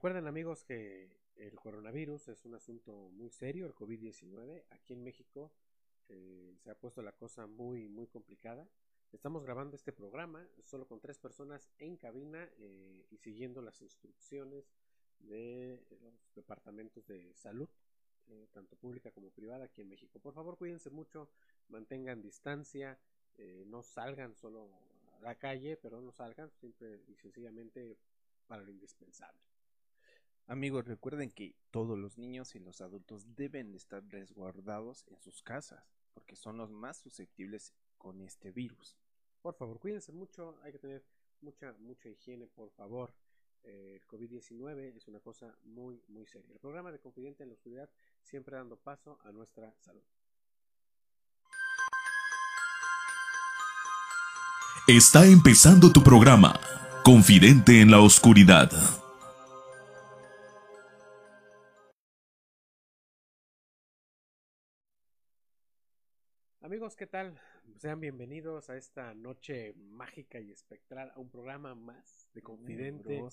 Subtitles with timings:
[0.00, 4.64] Recuerden amigos que el coronavirus es un asunto muy serio, el COVID-19.
[4.70, 5.52] Aquí en México
[6.08, 8.66] eh, se ha puesto la cosa muy, muy complicada.
[9.12, 14.72] Estamos grabando este programa solo con tres personas en cabina eh, y siguiendo las instrucciones
[15.18, 17.68] de los departamentos de salud,
[18.30, 20.18] eh, tanto pública como privada aquí en México.
[20.18, 21.28] Por favor, cuídense mucho,
[21.68, 22.98] mantengan distancia,
[23.66, 24.70] no salgan solo
[25.18, 27.98] a la calle, pero no salgan simple y sencillamente
[28.46, 29.49] para lo indispensable.
[30.50, 35.84] Amigos, recuerden que todos los niños y los adultos deben estar resguardados en sus casas,
[36.12, 38.96] porque son los más susceptibles con este virus.
[39.42, 41.04] Por favor, cuídense mucho, hay que tener
[41.40, 43.14] mucha, mucha higiene, por favor.
[43.62, 46.52] Eh, el COVID-19 es una cosa muy, muy seria.
[46.52, 47.88] El programa de Confidente en la Oscuridad
[48.24, 50.02] siempre dando paso a nuestra salud.
[54.88, 56.58] Está empezando tu programa,
[57.04, 58.72] Confidente en la Oscuridad.
[66.70, 67.36] Amigos, ¿qué tal?
[67.78, 73.24] Sean bienvenidos a esta noche mágica y espectral, a un programa más de Confidente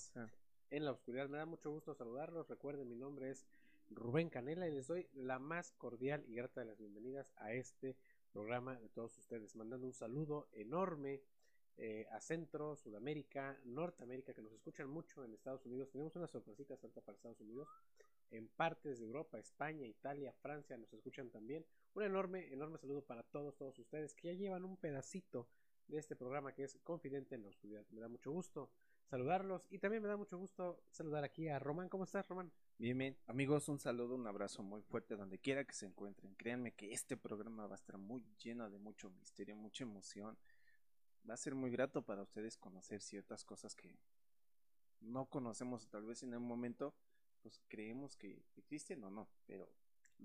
[0.71, 1.30] en la Oscuridad.
[1.30, 2.49] Me da mucho gusto saludarlos.
[2.49, 3.45] Recuerden, mi nombre es
[3.91, 7.95] Rubén Canela y les doy la más cordial y grata de las bienvenidas a este
[8.33, 9.55] programa de todos ustedes.
[9.55, 11.21] Mandando un saludo enorme
[11.77, 15.91] eh, a Centro, Sudamérica, Norteamérica, que nos escuchan mucho en Estados Unidos.
[15.91, 17.69] Tenemos una sorpresita santa para Estados Unidos.
[18.31, 21.63] En partes de Europa, España, Italia, Francia nos escuchan también.
[21.97, 25.49] Un enorme, enorme saludo para todos, todos ustedes que ya llevan un pedacito
[25.87, 27.87] de este programa que es Confidente en la Oscuridad.
[27.89, 28.69] Me da mucho gusto
[29.07, 31.89] saludarlos y también me da mucho gusto saludar aquí a Román.
[31.89, 32.51] ¿Cómo estás, Román?
[32.77, 33.17] Bien, bien.
[33.25, 36.35] Amigos, un saludo, un abrazo muy fuerte donde quiera que se encuentren.
[36.35, 40.37] Créanme que este programa va a estar muy lleno de mucho misterio, mucha emoción
[41.27, 43.97] va a ser muy grato para ustedes conocer ciertas cosas que
[44.99, 46.93] no conocemos tal vez en un momento,
[47.41, 49.67] pues creemos que existen o no, pero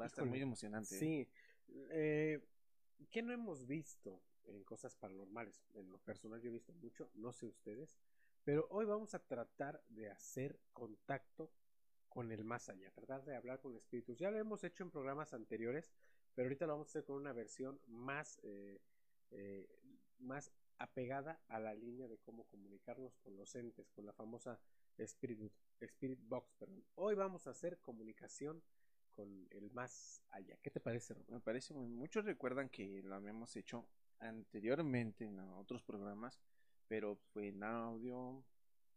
[0.01, 0.95] va a estar muy emocionante.
[0.95, 0.99] ¿eh?
[0.99, 1.29] Sí, eh,
[1.69, 5.63] ¿qué no hemos visto en cosas paranormales?
[5.75, 7.97] En lo personal yo he visto mucho, no sé ustedes,
[8.45, 11.51] pero hoy vamos a tratar de hacer contacto
[12.09, 14.19] con el más allá, tratar de hablar con espíritus.
[14.19, 15.91] Ya lo hemos hecho en programas anteriores,
[16.35, 18.81] pero ahorita lo vamos a hacer con una versión más, eh,
[19.31, 19.69] eh
[20.19, 24.61] más apegada a la línea de cómo comunicarnos con los entes, con la famosa
[24.99, 26.65] Spirit, Spirit Box.
[26.97, 28.63] Hoy vamos a hacer comunicación
[29.13, 30.57] con el más allá.
[30.63, 31.89] ¿Qué te parece, Me parece muy.
[31.89, 33.87] Muchos recuerdan que lo habíamos hecho
[34.19, 36.41] anteriormente en otros programas,
[36.89, 38.45] pero fue en audio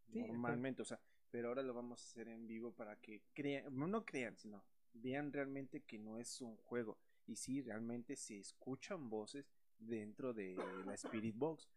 [0.08, 1.00] normalmente, o sea,
[1.32, 5.34] pero ahora lo vamos a hacer en vivo para que crean, no crean, sino vean
[5.34, 6.98] realmente que no es un juego
[7.28, 10.56] y si realmente se escuchan voces dentro de
[10.86, 11.70] la Spirit Box.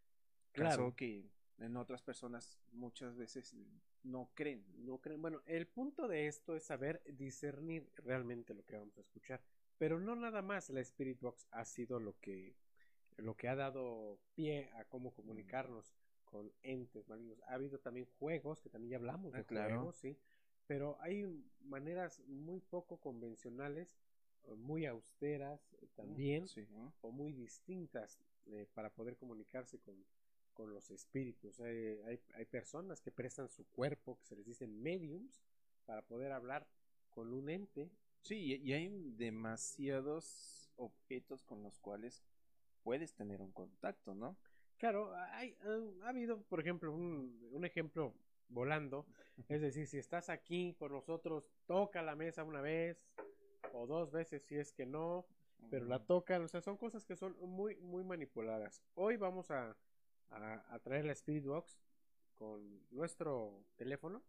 [0.52, 0.94] Claro.
[0.96, 3.54] que en otras personas muchas veces
[4.02, 4.64] no creen.
[4.84, 5.20] No creen.
[5.22, 9.42] Bueno, el punto de esto es saber discernir realmente lo que vamos a escuchar.
[9.78, 12.56] Pero no nada más la Spirit Box ha sido lo que,
[13.16, 15.94] lo que ha dado pie a cómo comunicarnos
[16.24, 17.40] con entes malignos.
[17.42, 20.18] Ha habido también juegos, que también ya hablamos de ah, juegos, sí.
[20.66, 21.24] Pero hay
[21.60, 23.98] maneras muy poco convencionales
[24.56, 26.46] muy austeras eh, también
[27.00, 30.04] o muy distintas eh, para poder comunicarse con,
[30.58, 31.60] con los espíritus.
[31.60, 35.40] hay, hay, personas que prestan su cuerpo, que se les dicen mediums,
[35.86, 36.66] para poder hablar
[37.10, 37.88] con un ente.
[38.22, 42.24] Sí, y hay demasiados objetos con los cuales
[42.82, 44.36] puedes tener un contacto, ¿no?
[44.78, 45.56] Claro, hay,
[46.02, 48.12] ha, habido, por ejemplo, un, un ejemplo
[48.48, 49.06] volando,
[49.48, 53.00] es decir, si estás aquí con nosotros, toca la mesa una vez,
[53.72, 55.24] o dos veces si es que no,
[55.70, 58.82] pero la tocan, o sea, son cosas que son muy, muy manipuladas.
[58.94, 59.76] Hoy vamos a,
[60.30, 61.78] a, traer la Spirit Box
[62.34, 64.22] con nuestro teléfono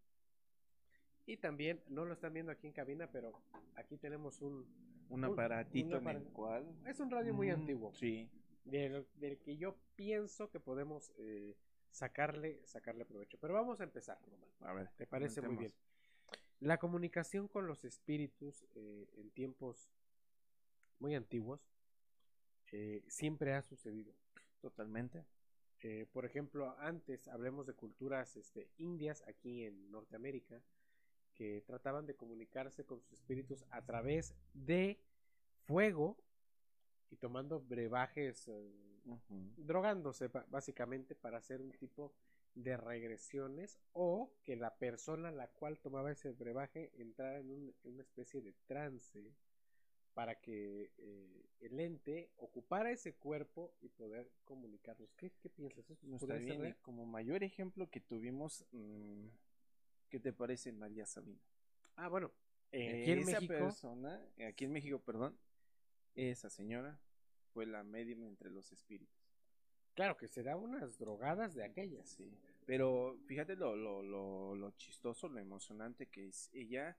[1.26, 3.34] y también, no lo están viendo aquí en cabina, pero
[3.76, 4.66] aquí tenemos un,
[5.10, 6.76] un aparatito en el cual...
[6.88, 7.94] Es un radio muy antiguo.
[7.94, 8.28] Sí.
[8.64, 9.06] Del,
[9.44, 11.56] que yo pienso que podemos eh,
[11.92, 13.38] sacarle, sacarle provecho.
[13.40, 14.50] Pero vamos a empezar, Román.
[14.62, 14.90] A ver.
[14.98, 15.74] ¿Te parece muy bien?
[16.60, 19.90] La comunicación con los espíritus eh, en tiempos
[21.00, 21.70] muy antiguos
[22.72, 24.14] eh, siempre ha sucedido.
[24.62, 25.26] Totalmente.
[25.82, 30.62] Eh, por ejemplo, antes hablemos de culturas este, indias aquí en Norteamérica
[31.34, 35.00] que trataban de comunicarse con sus espíritus a través de
[35.66, 36.18] fuego
[37.12, 38.52] y tomando brebajes,
[39.56, 42.14] drogándose básicamente para hacer un tipo
[42.56, 48.42] de regresiones o que la persona la cual tomaba ese brebaje entrara en, una especie
[48.42, 49.32] de trance
[50.20, 55.10] para que eh, el ente ocupara ese cuerpo y poder comunicarnos.
[55.16, 55.90] ¿Qué, qué piensas?
[55.90, 56.28] ¿Eso
[56.82, 59.28] Como mayor ejemplo que tuvimos, mm,
[60.10, 61.40] ¿Qué te parece María Sabina?
[61.96, 62.34] Ah, bueno,
[62.74, 63.48] eh, aquí en México.
[63.48, 65.40] persona, aquí en México, perdón,
[66.16, 67.00] esa señora
[67.54, 69.32] fue la medium entre los espíritus.
[69.94, 72.10] Claro, que se da unas drogadas de aquellas.
[72.10, 72.30] Sí.
[72.66, 76.50] Pero fíjate lo, lo, lo, lo chistoso, lo emocionante que es.
[76.52, 76.98] Ella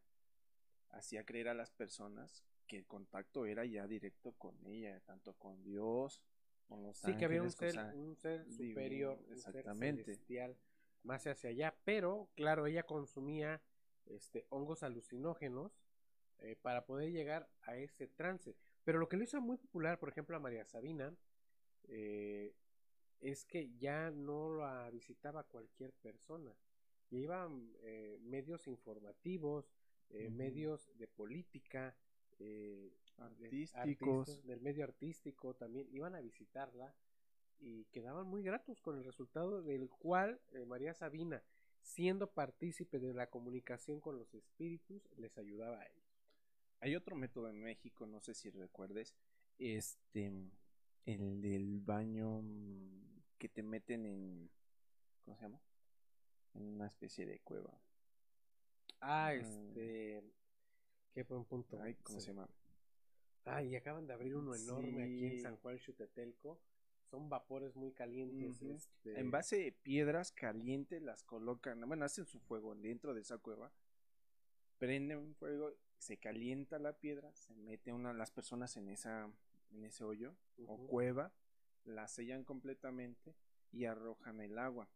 [0.88, 5.60] hacía creer a las personas que el contacto era ya directo con ella, tanto con
[5.64, 6.22] Dios,
[6.68, 9.88] con los sí, que había un ser, un ser superior, exactamente.
[9.88, 10.56] un ser celestial,
[11.02, 13.60] más hacia allá, pero claro, ella consumía
[14.06, 15.82] este, hongos alucinógenos
[16.38, 18.54] eh, para poder llegar a ese trance.
[18.84, 21.12] Pero lo que lo hizo muy popular, por ejemplo, a María Sabina,
[21.88, 22.54] eh,
[23.18, 26.54] es que ya no la visitaba cualquier persona.
[27.10, 29.72] Y iban eh, medios informativos,
[30.12, 31.96] medios de política,
[33.18, 36.94] artísticos, del medio artístico también, iban a visitarla
[37.58, 41.42] y quedaban muy gratos con el resultado del cual María Sabina
[41.82, 46.04] siendo partícipe de la comunicación con los espíritus, les ayudaba a ellos.
[46.80, 49.14] Hay otro método en México, no sé si recuerdes,
[49.58, 50.32] este,
[51.04, 52.42] el del baño
[53.38, 54.50] que te meten en,
[55.24, 55.60] ¿cómo se llama?
[56.54, 57.78] En una especie de cueva.
[59.00, 59.40] Ah, mm.
[59.40, 60.22] este,
[61.12, 61.78] qué buen punto.
[62.02, 62.48] ¿cómo se llama?
[63.44, 66.60] Ah, y acaban de abrir uno enorme aquí en San Juan Chutetelco
[67.10, 68.62] son vapores muy calientes.
[68.62, 69.18] este...
[69.18, 73.72] En base de piedras calientes las colocan, bueno, hacen su fuego dentro de esa cueva,
[74.78, 79.30] prenden un fuego, se calienta la piedra, se mete una las personas en esa
[79.72, 80.34] en ese hoyo
[80.66, 81.32] o cueva,
[81.84, 83.34] la sellan completamente
[83.72, 84.88] y arrojan el agua.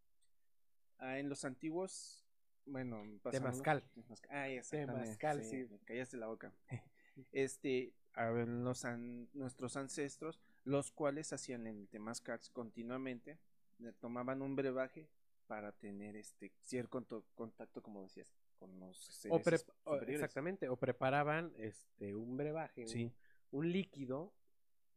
[0.98, 2.23] Ah, en los antiguos,
[2.66, 3.84] bueno, Temazcal.
[4.30, 5.78] Ah, Temazcal, sí, sí.
[5.84, 6.52] callaste la boca.
[7.32, 8.84] este, a ver, los
[9.32, 13.38] nuestros ancestros los cuales hacían el temazcal continuamente,
[14.00, 15.08] tomaban un brebaje
[15.46, 19.66] para tener este cierto contacto, como decías, con los seres
[20.08, 22.86] Exactamente, o preparaban este un brebaje,
[23.50, 24.32] un, líquido,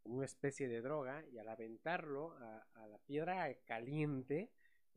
[0.03, 4.49] una especie de droga, y al aventarlo a, la piedra caliente,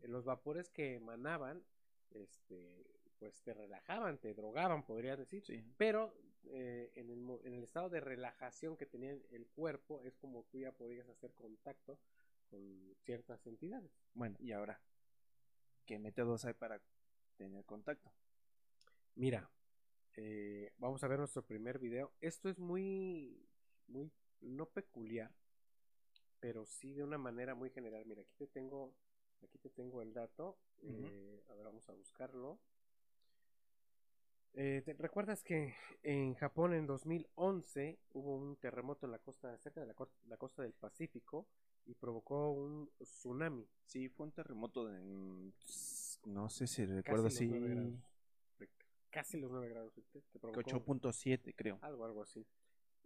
[0.03, 1.65] los vapores que emanaban,
[2.13, 2.87] este,
[3.19, 5.43] pues te relajaban, te drogaban, podría decir,
[5.77, 6.15] pero
[6.45, 10.59] eh, en, el, en, el, estado de relajación que tenía el cuerpo, es como tú
[10.59, 11.99] ya podías hacer contacto
[12.49, 13.93] con ciertas entidades.
[14.15, 14.81] Bueno, y ahora,
[15.87, 16.81] ¿qué métodos hay para
[17.37, 18.11] tener contacto?
[19.15, 19.51] Mira,
[20.17, 22.13] eh, vamos a ver nuestro primer video.
[22.21, 23.47] Esto es muy,
[23.87, 24.11] muy,
[24.41, 25.31] no peculiar,
[26.41, 28.05] pero sí de una manera muy general.
[28.07, 28.95] Mira, aquí te tengo,
[29.43, 30.59] aquí te tengo el dato.
[30.83, 32.59] Eh, a ver, vamos a buscarlo.
[34.55, 39.81] Eh, ¿te ¿Recuerdas que en Japón en 2011 hubo un terremoto en la costa, cerca
[39.81, 39.95] de la,
[40.27, 41.47] la, costa del Pacífico
[41.87, 43.69] y provocó un tsunami?
[43.85, 45.53] Sí, fue un terremoto de,
[46.25, 47.49] no sé si recuerdo si
[49.11, 51.79] casi los 9 grados, 8.7 creo.
[51.83, 52.47] Algo, algo así.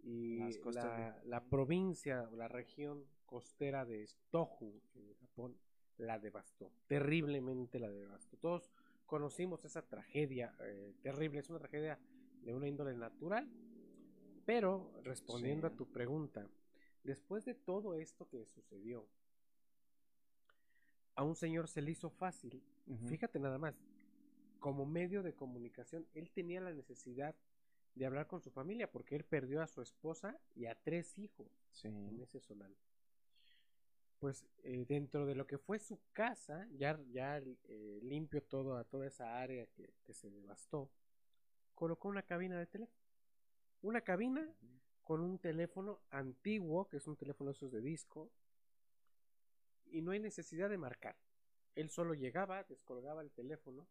[0.03, 0.37] Y
[0.71, 5.57] la, la provincia, la región costera de Tohu en Japón
[5.97, 8.37] la devastó, terriblemente la devastó.
[8.37, 8.71] Todos
[9.05, 11.99] conocimos esa tragedia eh, terrible, es una tragedia
[12.41, 13.49] de una índole natural,
[14.45, 16.47] pero respondiendo a tu pregunta,
[17.03, 19.07] después de todo esto que sucedió,
[21.15, 22.61] a un señor se le hizo fácil,
[23.07, 23.75] fíjate nada más,
[24.59, 27.35] como medio de comunicación, él tenía la necesidad
[27.95, 31.47] de hablar con su familia porque él perdió a su esposa y a tres hijos
[31.83, 32.69] en ese solar
[34.19, 39.07] pues eh, dentro de lo que fue su casa, ya, ya eh, limpio todo, toda
[39.07, 40.89] esa área que, se devastó,
[41.73, 42.99] colocó una cabina de teléfono.
[43.81, 44.47] Una cabina
[45.03, 48.31] con un teléfono antiguo, que es un teléfono esos de disco,
[49.91, 51.15] y no hay necesidad de marcar.
[51.75, 53.85] Él solo llegaba, descolgaba el teléfono,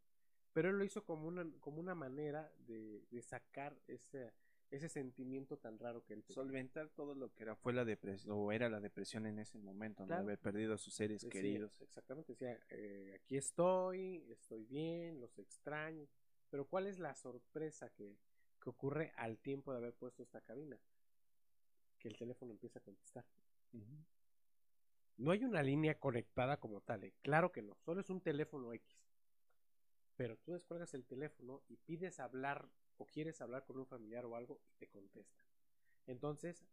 [0.53, 4.33] pero él lo hizo como una, como una manera de, de sacar ese,
[4.71, 8.53] ese sentimiento tan raro que él solventar todo lo que era fue la depresión o
[8.53, 11.81] era la depresión en ese momento no haber perdido a sus seres queridos.
[11.81, 16.09] exactamente decía eh, aquí estoy estoy bien los extraño
[16.51, 18.17] pero cuál es la sorpresa que,
[18.63, 20.79] que, ocurre al tiempo de haber puesto esta cabina
[21.99, 23.25] que el teléfono empieza a contestar.
[25.17, 27.15] No hay una línea conectada como tal ¿eh?
[27.23, 29.05] claro que no solo es un teléfono X.
[30.17, 32.69] Pero tú descuelgas el teléfono y pides hablar
[32.99, 35.45] o quieres hablar con un familiar o algo y te contesta.
[36.07, 36.65] Entonces,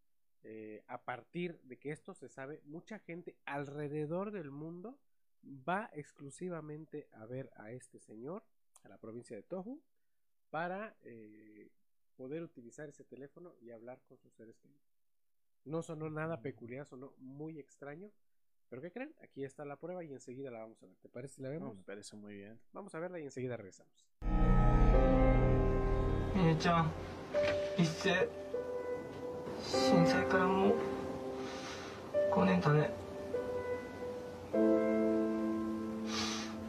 [0.44, 5.00] eh, a partir de que esto se sabe, mucha gente alrededor del mundo
[5.44, 8.44] va exclusivamente a ver a este señor,
[8.84, 9.82] a la provincia de Tohu,
[10.50, 11.70] para eh,
[12.16, 14.82] poder utilizar ese teléfono y hablar con sus seres queridos.
[15.64, 16.42] No sonó nada mm.
[16.42, 18.12] peculiar, sonó muy extraño,
[18.70, 19.14] Pero ¿qué creen?
[19.22, 20.96] Aquí está la prueba y enseguida la vamos a ver.
[20.98, 21.76] ¿Te parece si la vemos?
[21.76, 22.60] me parece muy bien.
[22.72, 24.08] Vamos a verla y enseguida regresamos.
[26.52, 26.92] 姉ちゃん
[27.78, 28.28] 一世
[29.64, 30.74] 震災からもう
[32.34, 32.92] 5年だね。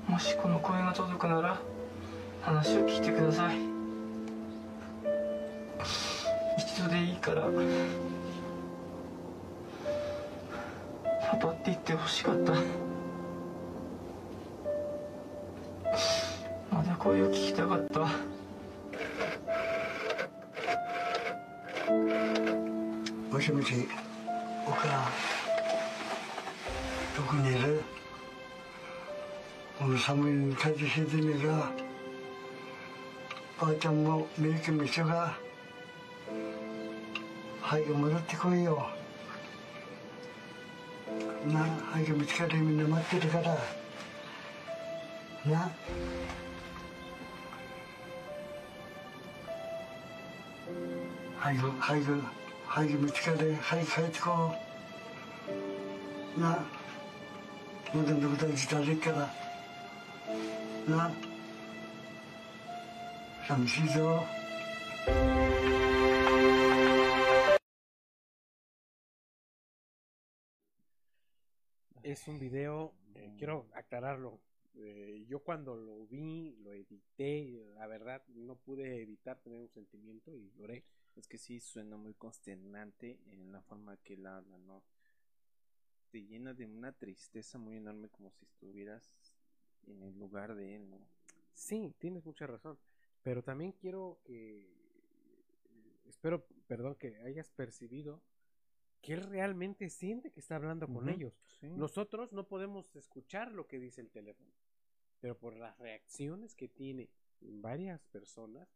[0.07, 1.61] もしこの声が届くなら
[2.43, 3.57] 話を聞いてください。
[6.59, 7.43] 一度でいいから
[11.29, 12.53] パパって言ってほしかった。
[16.71, 18.07] まだ声を聞きたかった。
[23.33, 23.89] もしもし、
[24.67, 25.11] お母、
[27.17, 27.83] どこにいる
[29.79, 31.73] この寒いに風邪ひいてねえか。
[33.59, 35.39] ばあちゃんもメイクも一緒か。
[37.62, 38.87] 早く戻ってこいよ。
[41.47, 41.61] な、
[41.91, 43.59] 早く見つかるみんな待ってるから。
[45.51, 45.71] な。
[51.41, 52.42] 早く、早く。
[52.72, 54.54] 早く見つかれ早く帰ってこ
[56.38, 56.64] うな
[57.94, 59.34] まだのことは実はでっから
[60.88, 61.12] な
[63.48, 64.24] 寂しいぞ
[72.08, 74.40] Es un video, eh, quiero aclararlo.
[74.76, 80.34] Eh, yo cuando lo vi, lo edité, la verdad no pude evitar tener un sentimiento
[80.34, 80.86] y lloré.
[81.16, 84.83] Es que sí suena muy consternante en la forma que él habla, ¿no?
[86.11, 89.14] Te llena de una tristeza muy enorme como si estuvieras
[89.87, 90.99] en el lugar de él, ¿no?
[91.52, 92.78] Sí, tienes mucha razón.
[93.23, 94.71] Pero también quiero que.
[96.07, 98.23] Espero, perdón, que hayas percibido
[99.00, 101.35] que él realmente siente que está hablando con ellos.
[101.61, 101.69] sí.
[101.69, 104.52] Nosotros no podemos escuchar lo que dice el teléfono,
[105.21, 108.69] pero por las reacciones que tiene varias personas,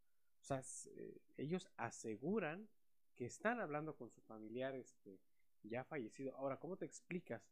[0.47, 0.63] sea,
[0.97, 2.69] eh, ellos aseguran
[3.15, 5.19] que están hablando con su familiar este,
[5.63, 6.37] ya fallecido.
[6.37, 7.43] Ahora, ¿cómo te explicas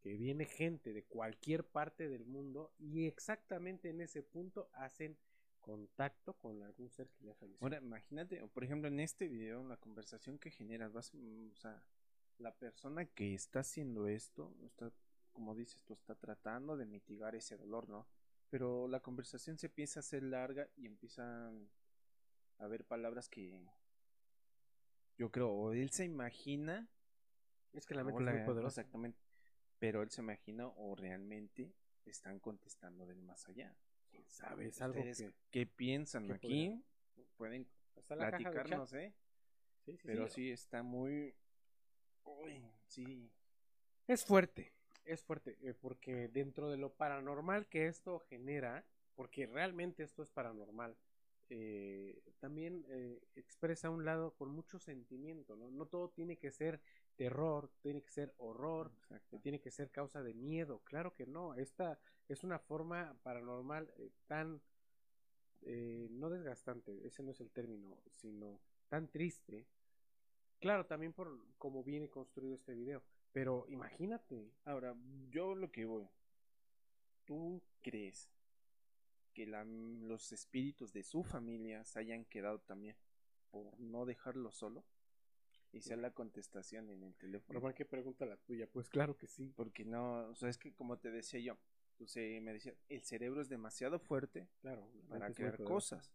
[0.00, 5.16] que viene gente de cualquier parte del mundo y exactamente en ese punto hacen
[5.60, 7.64] contacto con algún ser que ya falleció?
[7.64, 11.82] Ahora, imagínate, por ejemplo, en este video, la conversación que generas, vas, mm, o sea,
[12.38, 14.92] la persona que está haciendo esto, está,
[15.32, 18.06] como dices tú, está tratando de mitigar ese dolor, ¿no?
[18.50, 21.68] Pero la conversación se empieza a hacer larga y empiezan
[22.58, 23.66] haber palabras que
[25.18, 26.88] yo creo, o él se imagina,
[27.72, 28.80] es que la mente es muy poderosa.
[28.80, 29.18] exactamente,
[29.78, 31.72] pero él se imagina o realmente
[32.04, 33.74] están contestando del más allá.
[34.10, 34.66] ¿Quién sabe?
[34.66, 35.32] Es algo ¿Ustedes que...
[35.50, 36.84] qué piensan que aquí?
[37.36, 37.66] Pueden
[38.06, 39.14] platicarnos, ¿eh?
[39.84, 40.34] Sí, sí, Pero sí.
[40.34, 41.34] sí está muy.
[42.24, 43.30] Uy, sí.
[44.06, 44.72] Es fuerte,
[45.04, 48.84] es fuerte, eh, porque dentro de lo paranormal que esto genera,
[49.14, 50.96] porque realmente esto es paranormal,
[51.50, 55.70] eh, también eh, expresa un lado con mucho sentimiento, ¿no?
[55.70, 56.80] No todo tiene que ser
[57.16, 59.38] terror, tiene que ser horror, Exacto.
[59.40, 61.98] tiene que ser causa de miedo, claro que no, esta
[62.28, 64.60] es una forma paranormal eh, tan,
[66.10, 69.66] no desgastante, ese no es el término, sino tan triste,
[70.60, 74.96] claro, también por cómo viene construido este video, pero imagínate, Ahora,
[75.28, 76.08] yo lo que voy.
[77.26, 78.30] ¿Tú crees
[79.36, 82.96] que la- los espíritus de su familia se hayan quedado también
[83.50, 84.82] por no dejarlo solo?
[85.72, 87.58] Y sea la contestación en el teléfono.
[87.60, 88.66] Román, ¿qué pregunta la tuya?
[88.66, 89.52] Pues claro que sí.
[89.54, 91.58] Porque no, o sea, es que como te decía yo,
[91.98, 96.10] tú se- me decía, el cerebro es demasiado fuerte Claro, para crear cosas.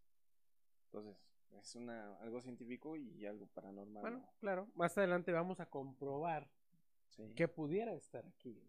[0.85, 1.15] Entonces,
[1.51, 4.01] es una algo científico y algo paranormal.
[4.01, 4.33] Bueno, ¿no?
[4.39, 6.49] claro, más adelante vamos a comprobar
[7.09, 7.31] Sí.
[7.35, 8.59] que pudiera estar aquí.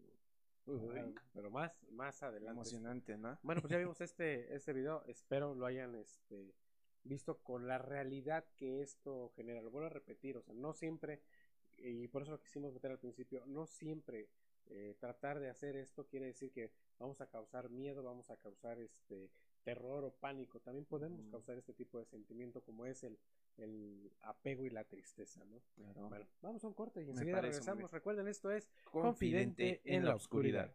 [1.33, 2.51] Pero más, más adelante.
[2.51, 3.37] emocionante, ¿no?
[3.43, 5.03] Bueno, pues ya vimos este, este video.
[5.05, 6.53] Espero lo hayan este,
[7.03, 9.61] visto con la realidad que esto genera.
[9.61, 11.21] Lo vuelvo a repetir, o sea, no siempre,
[11.77, 14.29] y por eso lo quisimos meter al principio, no siempre
[14.67, 18.79] eh, tratar de hacer esto quiere decir que vamos a causar miedo, vamos a causar
[18.79, 19.29] este
[19.63, 20.59] terror o pánico.
[20.59, 23.17] También podemos causar este tipo de sentimiento como es el,
[23.57, 25.61] el apego y la tristeza, ¿no?
[25.75, 26.09] Claro.
[26.09, 27.91] Bueno, vamos a un corte y enseguida regresamos.
[27.91, 30.73] Recuerden, esto es Confidente en la oscuridad.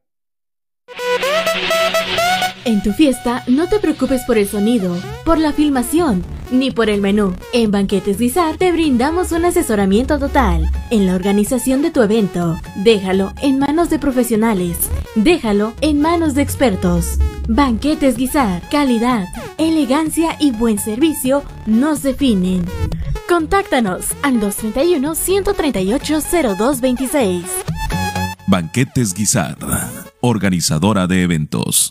[2.65, 4.95] En tu fiesta, no te preocupes por el sonido,
[5.25, 7.35] por la filmación, ni por el menú.
[7.53, 12.59] En Banquetes Guisar te brindamos un asesoramiento total en la organización de tu evento.
[12.77, 14.91] Déjalo en manos de profesionales.
[15.15, 17.19] Déjalo en manos de expertos.
[17.51, 19.27] Banquetes Guisar, calidad,
[19.57, 22.63] elegancia y buen servicio nos definen.
[23.27, 27.45] Contáctanos al 231 138 0226.
[28.47, 29.57] Banquetes Guizar,
[30.21, 31.91] organizadora de eventos.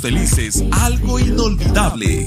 [0.00, 2.26] felices algo inolvidable.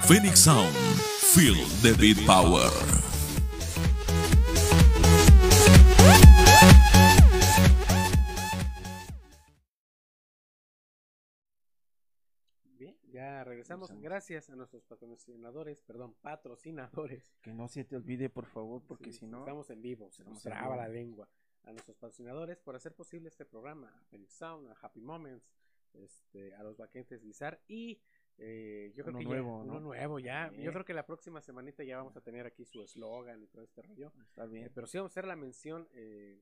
[0.07, 0.73] Phoenix Sound,
[1.33, 2.69] feel the beat power.
[12.63, 13.91] Bien, ya regresamos.
[14.01, 17.31] Gracias a nuestros patrocinadores, perdón, patrocinadores.
[17.41, 19.39] Que no se te olvide, por favor, porque Sí, si no.
[19.39, 20.75] Estamos en vivo, se nos traba vivo.
[20.81, 21.29] la lengua.
[21.63, 25.45] A nuestros patrocinadores por hacer posible este programa, a Phoenix Sound, a Happy Moments,
[25.93, 28.01] este, a los Baquetes Guizar y
[28.43, 29.71] eh, yo creo Uno que nuevo, ya, ¿no?
[29.71, 30.51] uno nuevo ya.
[30.53, 33.61] Yo creo que la próxima semanita ya vamos a tener aquí su eslogan y todo
[33.63, 34.11] este rollo.
[34.29, 34.65] Está bien.
[34.65, 35.87] Eh, pero sí vamos a hacer la mención.
[35.93, 36.41] eh,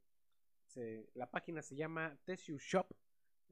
[0.66, 2.88] se- la página se llama Tesiu Shop.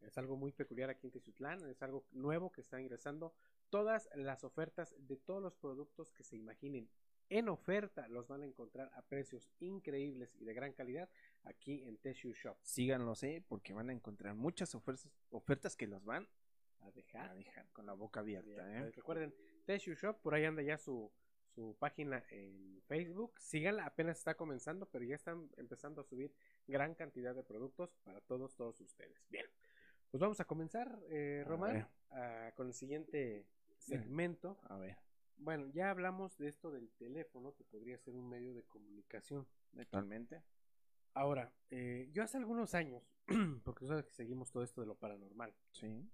[0.02, 1.68] Es algo muy peculiar aquí en Teciutlán.
[1.70, 3.34] Es algo nuevo que está ingresando.
[3.70, 6.88] Todas las ofertas de todos los productos que se imaginen
[7.30, 11.10] en oferta los van a encontrar a precios increíbles y de gran calidad
[11.44, 12.56] aquí en Tesiu Shop.
[12.62, 16.26] Síganlos, eh, porque van a encontrar muchas ofertas, ofertas que los van
[16.88, 17.30] A dejar.
[17.30, 18.92] a dejar con la boca abierta, eh.
[18.92, 19.34] Recuerden,
[19.66, 21.12] Tesiu Shop, por ahí anda ya su,
[21.54, 23.34] su página en Facebook.
[23.40, 26.34] Síganla, apenas está comenzando, pero ya están empezando a subir
[26.68, 29.26] gran cantidad de productos para todos, todos ustedes.
[29.30, 29.46] Bien,
[30.12, 31.88] pues vamos a comenzar, eh, Román,
[32.56, 33.46] con el siguiente
[33.78, 34.58] segmento.
[34.70, 34.98] A ver,
[35.38, 39.48] Bueno, ya hablamos de esto del teléfono, que podría ser un medio de comunicación.
[39.78, 40.42] actualmente.
[41.14, 43.04] Ahora, eh, yo hace algunos años,
[43.64, 46.08] porque sabes que seguimos todo esto de lo paranormal, Sí.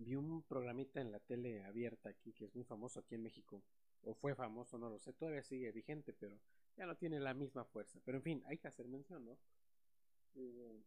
[0.00, 3.62] Vi un programita en la tele abierta aquí que es muy famoso aquí en México.
[4.02, 5.12] O fue famoso, no lo sé.
[5.12, 6.40] Todavía sigue vigente, pero
[6.76, 8.00] ya no tiene la misma fuerza.
[8.04, 9.36] Pero en fin, hay que hacer mención, ¿no?
[10.36, 10.82] Eh,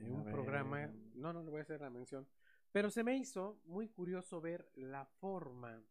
[0.00, 0.86] un programa.
[1.14, 2.26] No, no le voy a hacer la mención.
[2.72, 5.84] Pero se me hizo muy curioso ver la forma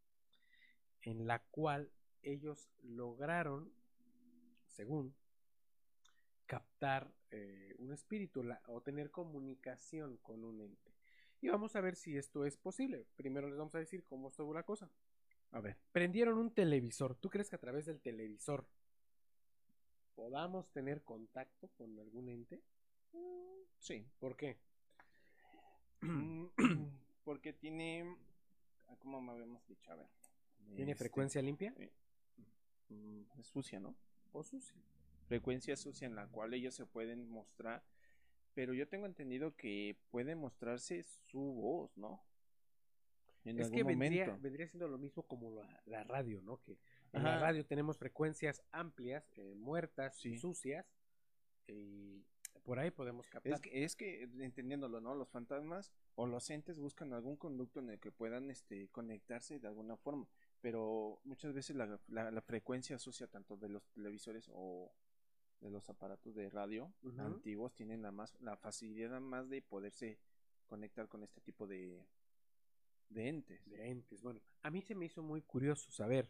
[1.03, 1.91] en la cual
[2.23, 3.71] ellos lograron,
[4.65, 5.13] según,
[6.47, 10.90] captar eh, un espíritu la- o tener comunicación con un ente.
[11.41, 13.05] Y vamos a ver si esto es posible.
[13.15, 14.89] Primero les vamos a decir cómo estuvo la cosa.
[15.51, 15.77] A ver.
[15.91, 17.15] Prendieron un televisor.
[17.15, 18.67] ¿Tú crees que a través del televisor
[20.15, 22.61] podamos tener contacto con algún ente?
[23.79, 24.05] Sí.
[24.19, 24.59] ¿Por qué?
[27.23, 28.17] porque tiene.
[28.87, 29.91] ah, ¿Cómo me habíamos dicho?
[29.91, 30.07] A ver.
[30.75, 31.73] ¿Tiene Este, frecuencia limpia
[32.89, 33.95] mm, Es sucia, ¿no?
[34.31, 34.75] o sucia?
[35.27, 37.83] Frecuencia sucia en la cual ellos se pueden mostrar.
[38.53, 42.21] Pero yo tengo entendido que puede mostrarse su voz, ¿no?
[43.45, 44.43] En es algún que vendría, momento.
[44.43, 46.61] vendría siendo lo mismo como la, la radio, ¿no?
[46.61, 46.77] Que
[47.13, 50.37] en la radio tenemos frecuencias amplias, eh, muertas, Sí.
[50.37, 50.85] sucias,
[51.67, 52.23] y
[52.63, 53.53] por ahí podemos captar.
[53.53, 55.15] Es que, es que, entendiéndolo, ¿no?
[55.15, 59.67] Los fantasmas o los entes buscan algún conducto en el que puedan este, conectarse de
[59.67, 60.27] alguna forma.
[60.59, 64.93] Pero muchas veces la, la- la frecuencia sucia tanto de los televisores o
[65.61, 70.19] de los aparatos de radio antiguos tienen la más la facilidad más de poderse
[70.65, 72.03] conectar con este tipo de,
[73.09, 73.69] de entes.
[73.69, 74.21] de entes.
[74.21, 76.29] Bueno, a mí se me hizo muy curioso saber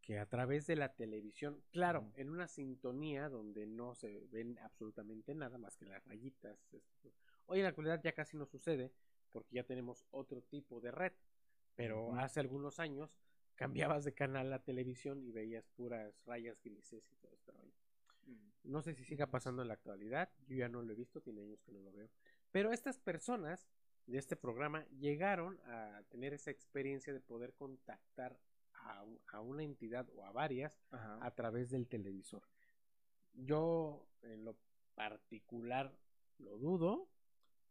[0.00, 5.34] que a través de la televisión, claro, en una sintonía donde no se ven absolutamente
[5.34, 6.58] nada más que las rayitas.
[6.72, 7.12] esto.
[7.46, 8.92] Hoy en la actualidad ya casi no sucede
[9.30, 11.12] porque ya tenemos otro tipo de red,
[11.74, 13.18] pero hace algunos años
[13.54, 17.74] cambiabas de canal a televisión y veías puras rayas grises y todo este rollo.
[18.64, 21.42] No sé si siga pasando en la actualidad, yo ya no lo he visto, tiene
[21.42, 22.10] años que no lo veo.
[22.50, 23.68] Pero estas personas
[24.06, 28.38] de este programa llegaron a tener esa experiencia de poder contactar
[28.74, 31.18] a, a una entidad o a varias Ajá.
[31.24, 32.42] a través del televisor.
[33.32, 34.56] Yo en lo
[34.94, 35.96] particular
[36.38, 37.08] lo dudo,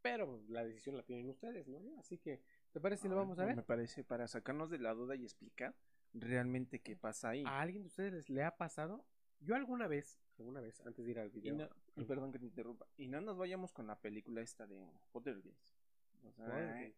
[0.02, 1.80] pero la decisión la tienen ustedes, ¿no?
[2.00, 2.42] Así que,
[2.72, 3.56] ¿te parece si lo vamos a pues ver?
[3.58, 5.76] Me parece para sacarnos de la duda y explicar.
[6.14, 7.44] realmente qué pasa ahí.
[7.46, 9.06] ¿A alguien de ustedes le ha pasado?
[9.40, 11.70] Yo alguna vez, alguna vez, antes de ir al video.
[11.96, 12.88] Y, perdón que te interrumpa.
[12.98, 15.72] Y no nos vayamos con la película esta de Poltergeist.
[16.24, 16.92] O sea,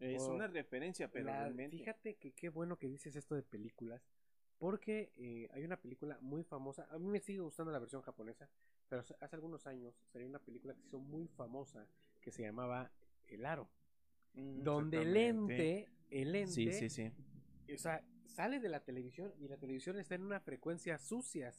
[0.00, 1.76] es oh, una referencia, pero realmente.
[1.76, 4.02] Fíjate que qué bueno que dices esto de películas.
[4.58, 6.86] Porque eh, hay una película muy famosa.
[6.90, 8.48] A mí me sigue gustando la versión japonesa.
[8.88, 11.86] Pero hace algunos años salió una película que se hizo muy famosa.
[12.20, 12.90] Que se llamaba
[13.26, 13.68] El Aro.
[14.34, 15.88] Mm, donde el ente.
[16.10, 16.52] El ente.
[16.52, 17.12] Sí, sí, sí.
[17.72, 21.52] O sea, sale de la televisión y la televisión está en una frecuencia sucia,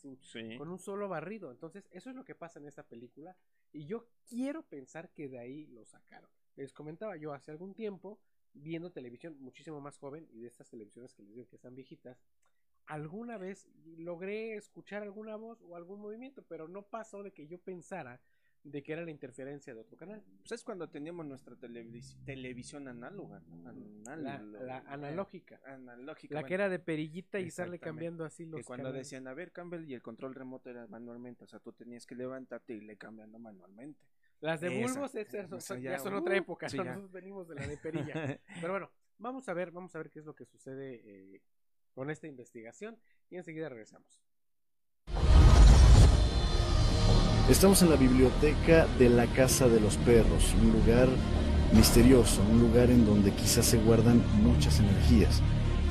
[0.58, 1.51] con un solo barrido.
[1.51, 3.36] Entonces, eso es lo que pasa en esta película.
[3.71, 6.30] Y yo quiero pensar que de ahí lo sacaron.
[6.56, 8.19] Les comentaba yo hace algún tiempo,
[8.54, 12.23] viendo televisión muchísimo más joven y de estas televisiones que les digo que están viejitas,
[12.86, 17.60] alguna vez logré escuchar alguna voz o algún movimiento, pero no pasó de que yo
[17.60, 18.21] pensara
[18.65, 20.23] de que era la interferencia de otro canal.
[20.39, 23.41] Pues es cuando teníamos nuestra televisión análoga.
[24.04, 25.62] la, analógica.
[25.65, 26.34] analógica.
[26.34, 29.51] La que era de perillita y estarle cambiando así los que cuando decían, a ver,
[29.51, 31.43] Campbell, y el control remoto era manualmente.
[31.43, 34.01] O sea, tú tenías que levantarte y le cambiando manualmente.
[34.41, 35.13] Las de bulbos
[35.82, 36.67] ya, son otra época.
[36.67, 38.13] Nosotros venimos de la de perilla.
[38.62, 41.41] Pero bueno, vamos a ver, vamos a ver qué es lo que sucede eh,
[41.93, 42.99] con esta investigación
[43.30, 44.25] y enseguida regresamos.
[47.50, 51.08] Estamos en la biblioteca de la Casa de los Perros, un lugar
[51.76, 55.42] misterioso, un lugar en donde quizás se guardan muchas energías.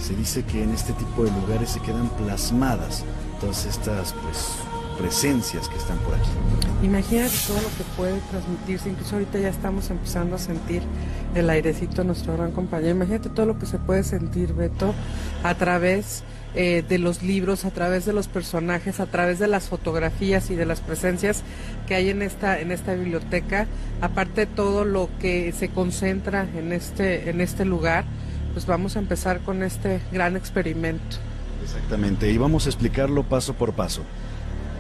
[0.01, 3.05] Se dice que en este tipo de lugares se quedan plasmadas
[3.40, 4.49] todas estas pues
[4.99, 6.29] presencias que están por aquí.
[6.83, 10.83] Imagínate todo lo que puede transmitirse, incluso ahorita ya estamos empezando a sentir
[11.37, 12.97] el airecito de nuestro gran compañero.
[12.97, 14.93] Imagínate todo lo que se puede sentir, Beto,
[15.45, 19.69] a través eh, de los libros, a través de los personajes, a través de las
[19.69, 21.43] fotografías y de las presencias
[21.88, 23.67] que hay en esta, en esta biblioteca,
[24.01, 28.05] aparte de todo lo que se concentra en este, en este lugar,
[28.53, 31.17] pues vamos a empezar con este gran experimento.
[31.62, 34.03] Exactamente, y vamos a explicarlo paso por paso.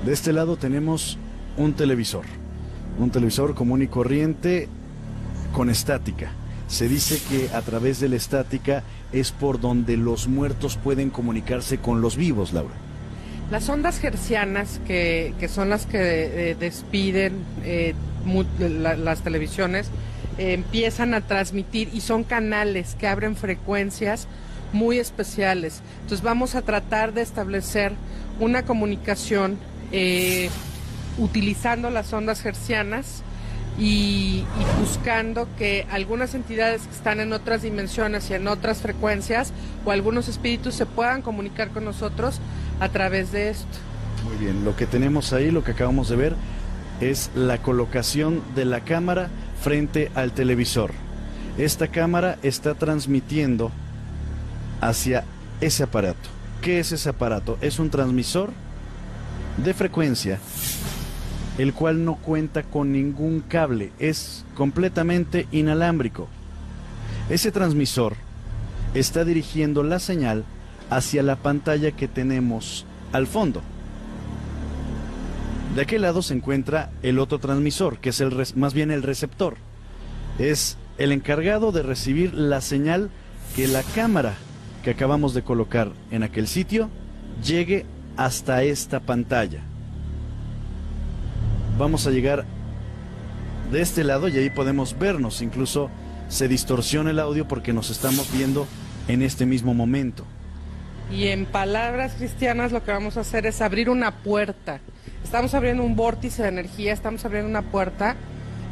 [0.06, 1.18] De este lado tenemos
[1.56, 2.24] un televisor,
[2.98, 4.68] un televisor común y corriente
[5.52, 6.30] con estática.
[6.68, 11.78] Se dice que a través de la estática es por donde los muertos pueden comunicarse
[11.78, 12.74] con los vivos, Laura.
[13.50, 17.94] Las ondas gercianas, que, son las que eh, despiden eh,
[18.78, 19.90] las televisiones,
[20.38, 24.26] empiezan a transmitir y son canales que abren frecuencias
[24.74, 25.80] muy especiales.
[26.02, 27.92] Entonces vamos a tratar de establecer
[28.40, 29.58] una comunicación
[29.92, 30.50] eh,
[31.18, 33.22] utilizando las ondas hercianas
[33.78, 34.44] y,
[34.80, 39.52] buscando que algunas entidades que están en otras dimensiones y en otras frecuencias
[39.84, 42.40] o algunos espíritus se puedan comunicar con nosotros
[42.80, 43.78] a través de esto.
[44.24, 46.36] Muy bien, lo que tenemos ahí, lo que acabamos de ver,
[47.00, 49.28] es la colocación de la cámara
[49.60, 50.92] frente al televisor.
[51.58, 53.70] Esta cámara está transmitiendo
[54.80, 55.24] hacia
[55.60, 56.28] ese aparato.
[56.62, 57.58] ¿Qué es ese aparato?
[57.60, 58.50] Es un transmisor
[59.56, 60.38] de frecuencia
[61.58, 66.28] el cual no cuenta con ningún cable, es completamente inalámbrico.
[67.28, 68.16] Ese transmisor
[68.94, 70.44] está dirigiendo la señal
[70.90, 73.62] hacia la pantalla que tenemos al fondo.
[75.74, 79.56] De aquel lado se encuentra el otro transmisor, que es el más bien el receptor.
[80.38, 83.10] Es el encargado de recibir la señal
[83.56, 84.34] que la cámara
[84.82, 86.90] que acabamos de colocar en aquel sitio
[87.42, 87.86] llegue
[88.16, 89.62] hasta esta pantalla
[91.78, 92.44] vamos a llegar
[93.70, 95.42] de este lado y ahí podemos vernos.
[95.42, 95.90] Incluso
[96.28, 98.66] se distorsiona el audio porque nos estamos viendo
[99.08, 100.24] en este mismo momento.
[101.10, 104.80] Y en palabras cristianas lo que vamos a hacer es abrir una puerta.
[105.22, 108.16] Estamos abriendo un vórtice de energía, estamos abriendo una puerta,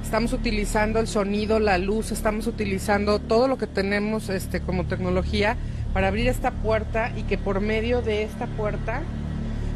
[0.02, 5.56] estamos utilizando el sonido, la luz, estamos utilizando todo lo que tenemos este, como tecnología
[5.92, 9.02] para abrir esta puerta y que por medio de esta puerta,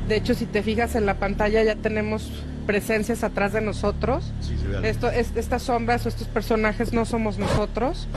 [0.08, 2.30] de hecho si te fijas en la pantalla ya tenemos
[2.66, 4.32] presencias atrás de nosotros.
[4.82, 8.08] Esto, es, estas sombras o estos personajes no somos nosotros.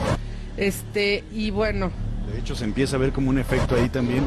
[0.56, 1.90] Este, y bueno.
[2.32, 4.24] De hecho, se empieza a ver como un efecto ahí también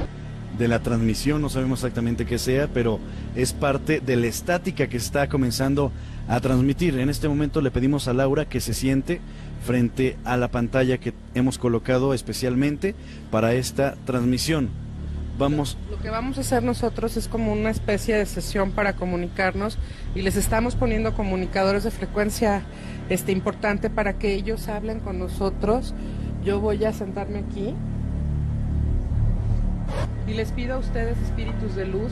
[0.58, 3.00] de la transmisión, no sabemos exactamente qué sea, pero
[3.36, 5.92] es parte de la estática que está comenzando
[6.28, 7.00] a transmitir.
[7.00, 9.20] En este momento le pedimos a Laura que se siente
[9.66, 12.96] frente a la pantalla que hemos colocado especialmente
[13.32, 14.70] para esta transmisión.
[15.38, 15.78] Vamos.
[15.90, 19.80] Lo que vamos a hacer nosotros es como una especie de sesión para comunicarnos
[20.14, 22.62] y les estamos poniendo comunicadores de frecuencia
[23.10, 25.96] este importante para que ellos hablen con nosotros.
[26.44, 27.74] Yo voy a sentarme aquí
[30.28, 32.12] y les pido a ustedes espíritus de luz,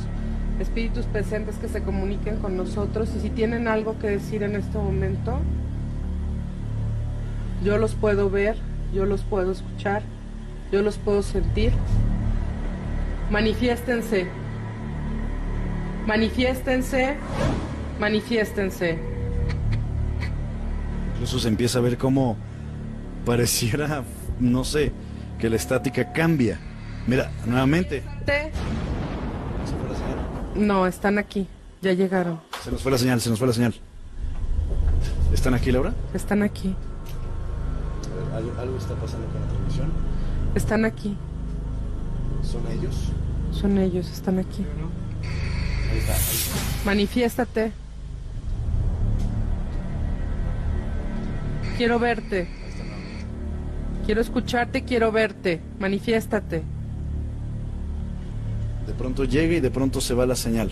[0.59, 4.79] espíritus presentes que se comuniquen con nosotros y si tienen algo que decir en este
[4.79, 5.37] momento,
[7.63, 8.57] yo los puedo ver,
[8.93, 10.01] yo los puedo escuchar,
[10.71, 11.71] yo los puedo sentir
[13.31, 14.27] Manifiéstense.
[16.05, 17.15] Manifiéstense.
[17.99, 18.99] Manifiéstense.
[21.13, 22.35] Incluso se empieza a ver cómo
[23.25, 24.03] pareciera,
[24.39, 24.91] no sé,
[25.39, 26.59] que la estática cambia.
[27.07, 28.03] Mira, nuevamente.
[28.25, 28.51] Te-
[30.55, 31.47] No, están aquí.
[31.81, 32.39] Ya llegaron.
[32.63, 33.73] Se nos fue la señal, se nos fue la señal.
[35.33, 35.93] ¿Están aquí, Laura?
[36.13, 36.75] Están aquí.
[38.35, 39.91] ¿Algo, algo está pasando con la transmisión?
[40.55, 41.15] Están aquí.
[42.51, 42.95] ¿Son ellos?
[43.53, 44.65] Son ellos, están aquí.
[45.89, 46.85] Ahí está, ahí está.
[46.85, 47.71] Manifiéstate.
[51.77, 52.49] Quiero verte.
[54.05, 55.61] Quiero escucharte, quiero verte.
[55.79, 56.63] Manifiéstate.
[58.85, 60.71] De pronto llega y de pronto se va la señal.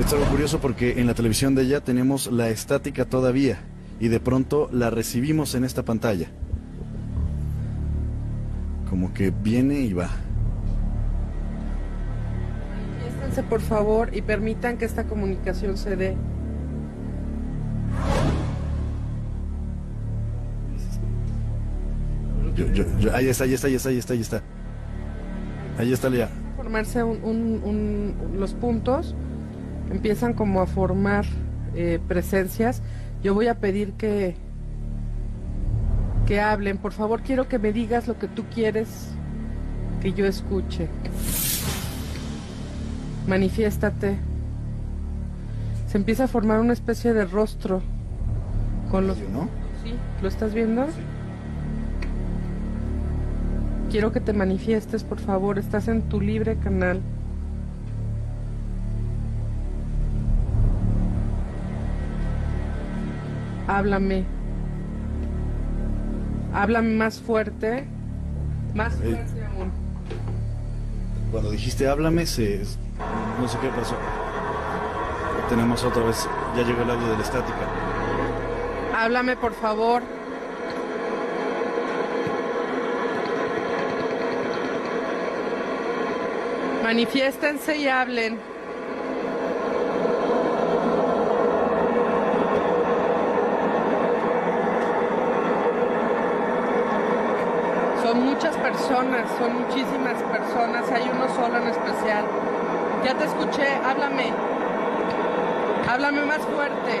[0.00, 3.58] Es algo curioso porque en la televisión de ella tenemos la estática todavía
[4.00, 6.30] y de pronto la recibimos en esta pantalla.
[8.94, 10.08] Como que viene y va.
[12.70, 16.16] Manifiéstense, por favor, y permitan que esta comunicación se dé.
[22.56, 24.42] Yo- yo- yo- ahí está, ahí está, ahí está, ahí está, ahí está.
[25.76, 26.28] Ahí está ya.
[26.56, 29.16] Formarse un- un- un- los puntos,
[29.90, 31.24] empiezan como a formar
[31.74, 32.80] eh, presencias.
[33.24, 34.36] Yo voy a pedir que
[36.26, 36.78] que hablen.
[36.78, 38.88] Por favor, quiero que me digas lo que tú quieres
[40.00, 40.88] que yo escuche.
[43.26, 44.16] Manifiéstate.
[45.88, 47.82] Se empieza a formar una especie de rostro
[48.90, 49.48] con los ¿No?
[49.82, 50.86] Sí, ¿lo estás viendo?
[53.90, 55.58] Quiero que te manifiestes, por favor.
[55.58, 57.00] Estás en tu libre canal.
[63.66, 64.33] Háblame.
[66.64, 67.84] Háblame más fuerte.
[68.74, 69.70] Más fuerte aún.
[71.30, 72.62] Cuando dijiste háblame, se.
[73.38, 73.94] No sé qué pasó.
[75.50, 76.26] Tenemos otra vez.
[76.56, 77.68] Ya llegó el audio de la estática.
[78.96, 80.02] Háblame, por favor.
[86.82, 88.38] Manifiéstense y hablen.
[98.04, 98.54] Son muchas
[98.88, 102.24] son muchísimas personas, hay uno solo en especial.
[103.04, 104.32] Ya te escuché, háblame.
[105.88, 107.00] Háblame más fuerte.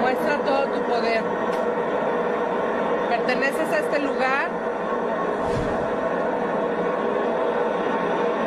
[0.00, 1.22] Muestra todo tu poder.
[3.08, 4.48] ¿Perteneces a este lugar?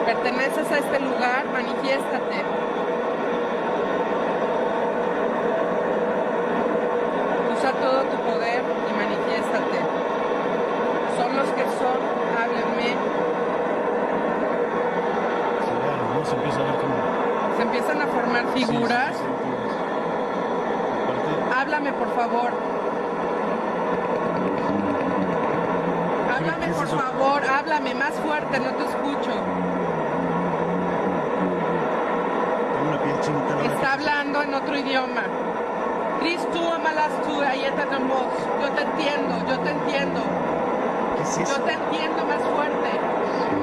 [0.05, 1.45] ¿Perteneces a este lugar?
[1.51, 2.43] Manifiéstate.
[7.53, 9.79] Usa todo tu poder y manifiéstate.
[11.17, 11.99] Son los que son,
[12.39, 12.95] háblenme.
[16.13, 16.25] ¿no?
[16.25, 16.95] Se empieza a ver como.
[17.57, 17.61] Se
[18.47, 19.13] figuras.
[21.55, 22.51] Háblame, por favor.
[26.35, 27.41] Háblame, por favor.
[27.45, 29.31] Háblame más fuerte, no te escucho.
[33.63, 35.23] Está hablando en otro idioma.
[36.19, 38.33] Cristo amalas tú, ayeta de voz.
[38.61, 40.21] Yo te entiendo, yo te entiendo.
[41.15, 43.62] ¿Qué es Yo te entiendo más fuerte.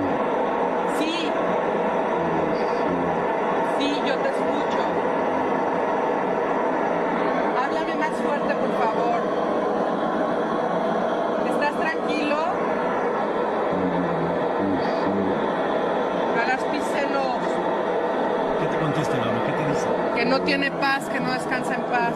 [20.20, 22.14] Que no tiene paz, que no descansa en paz.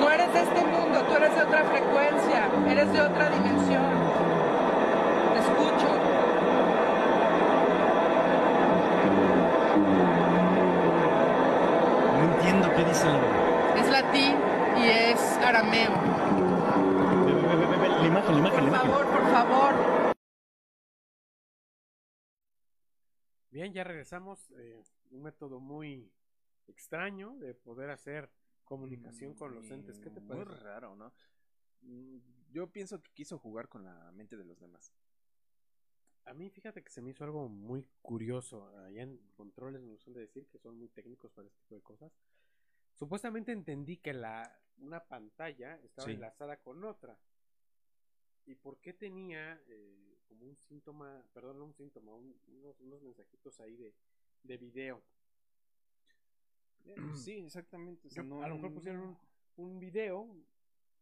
[0.00, 3.84] No eres de este mundo, tú eres de otra frecuencia, eres de otra dimensión.
[5.34, 5.88] Te escucho.
[12.16, 13.80] No entiendo qué dice Laura.
[13.80, 14.36] Es latín
[14.78, 15.92] y es arameo.
[17.26, 18.90] Ve, ve, ve, ve, ve, la imagen, la imagen, la Por imagen.
[18.90, 19.74] favor, por favor.
[23.50, 24.50] Bien, ya regresamos.
[24.52, 26.10] eh, un método muy
[26.66, 28.30] extraño de poder hacer
[28.64, 29.98] comunicación con los entes.
[29.98, 30.64] ¿Qué te Mm, Muy parece?
[30.64, 31.12] raro, ¿no?
[31.82, 32.18] Mm,
[32.50, 34.92] Yo pienso que quiso jugar con la mente de los demás.
[36.24, 38.68] A mí fíjate que se me hizo algo muy curioso.
[38.78, 42.12] Allá en controles nos suele decir que son muy técnicos para este tipo de cosas.
[42.94, 46.14] Supuestamente entendí que la una pantalla estaba Sí.
[46.14, 47.18] enlazada con otra.
[48.44, 53.00] ¿Y por qué tenía eh, como un síntoma, perdón, no un síntoma, un- unos, unos
[53.02, 53.94] mensajitos ahí de,
[54.44, 55.02] de video?
[56.84, 58.08] Eh, Sí, exactamente.
[58.08, 59.18] o sea, Yo- no- a lo mejor pusieron un,
[59.56, 60.34] un video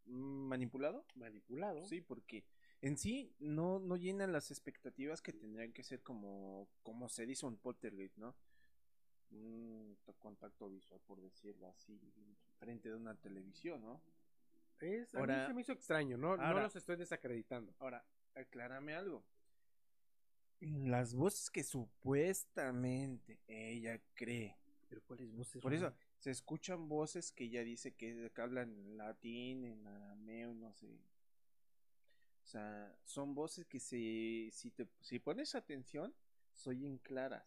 [0.05, 1.05] manipulado.
[1.15, 1.85] Manipulado.
[1.85, 2.43] Sí, porque
[2.81, 7.45] en sí no, no llenan las expectativas que tendrían que ser como, como se dice
[7.45, 8.35] un poltergeist, ¿no?
[9.31, 11.99] Un contacto visual, por decirlo así,
[12.59, 14.01] frente de una televisión, ¿no?
[14.81, 16.35] Es, ahora, a mí se me hizo extraño, ¿no?
[16.35, 17.73] no los estoy desacreditando.
[17.79, 18.03] Ahora,
[18.35, 19.23] aclárame algo.
[20.61, 24.57] Las voces que supuestamente ella cree.
[24.87, 25.61] ¿Pero cuáles voces?
[25.61, 30.71] Por eso, se escuchan voces que ella dice que, hablan en latín, en arameo, no
[30.73, 30.99] sé.
[32.43, 36.13] O sea, son voces que se, si, te, si pones atención,
[36.53, 37.45] soy claras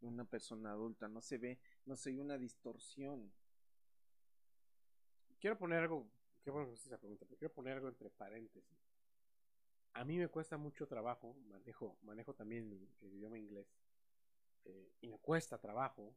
[0.00, 1.08] de una persona adulta.
[1.08, 3.30] No se ve, no se ve una distorsión.
[5.40, 6.10] Quiero poner algo
[6.42, 8.79] qué bueno que esa pregunta, pero quiero poner algo entre paréntesis.
[9.94, 13.66] A mí me cuesta mucho trabajo, manejo, manejo también el, idioma inglés,
[14.64, 16.14] eh, y me cuesta trabajo.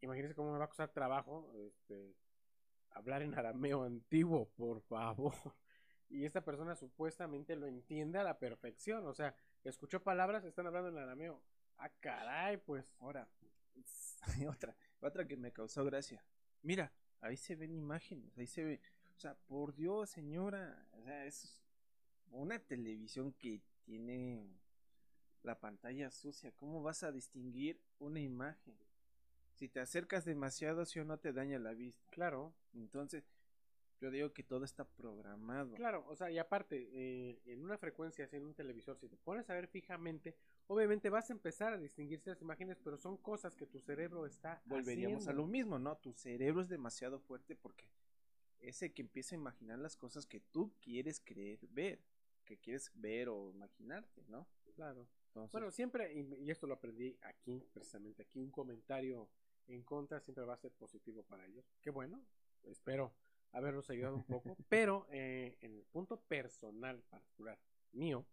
[0.00, 2.16] Imagínense cómo me va a costar trabajo este,
[2.90, 5.34] hablar en arameo antiguo, por favor.
[6.12, 10.88] Y esta persona supuestamente lo entiende a la perfección, o sea, escuchó palabras, están hablando
[10.88, 11.40] en arameo.
[11.78, 12.84] Ah, caray, pues.
[12.98, 13.28] Ahora,
[14.48, 16.24] otra, otra que me causó gracia.
[16.62, 18.80] Mira, ahí se ven imágenes, ahí se ve,
[19.16, 20.84] o sea, por Dios, señora.
[20.94, 21.62] O sea, es
[22.30, 24.48] una televisión que tiene
[25.42, 26.52] la pantalla sucia.
[26.52, 28.76] ¿Cómo vas a distinguir una imagen?
[29.54, 32.10] Si te acercas demasiado, si o no te daña la vista.
[32.10, 32.54] Claro.
[32.72, 33.24] Entonces,
[34.00, 35.74] yo digo que todo está programado.
[35.74, 39.50] Claro, o sea, y aparte, eh, en una frecuencia, en un televisor, si te pones
[39.50, 40.34] a ver fijamente,
[40.68, 44.62] obviamente vas a empezar a distinguir las imágenes, pero son cosas que tu cerebro está.
[44.64, 45.98] Volveríamos a lo mismo, ¿no?
[45.98, 47.84] Tu cerebro es demasiado fuerte porque
[48.60, 52.00] ese que empieza a imaginar las cosas que tú quieres creer ver,
[52.50, 54.48] que quieres ver o imaginarte, ¿no?
[54.74, 55.06] Claro.
[55.52, 59.30] bueno, siempre, y, esto lo aprendí aquí, precisamente aquí, un comentario
[59.68, 61.64] en contra siempre va a ser positivo para ellos.
[61.80, 62.20] Qué bueno,
[62.64, 63.14] espero
[63.52, 67.56] haberlos ayudado un poco, pero eh, en el punto personal particular
[67.92, 68.26] mío,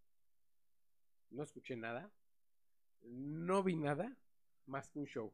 [1.30, 2.12] no escuché nada,
[3.04, 4.18] no vi nada
[4.66, 5.32] más que un show.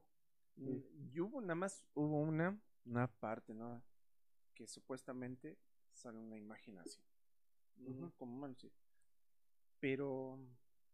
[0.57, 0.79] Mm,
[1.13, 3.81] y hubo nada más, hubo una, una parte, ¿no?
[4.53, 5.57] que supuestamente
[5.93, 6.99] sale una imagen así.
[8.17, 8.55] Como
[9.79, 10.39] Pero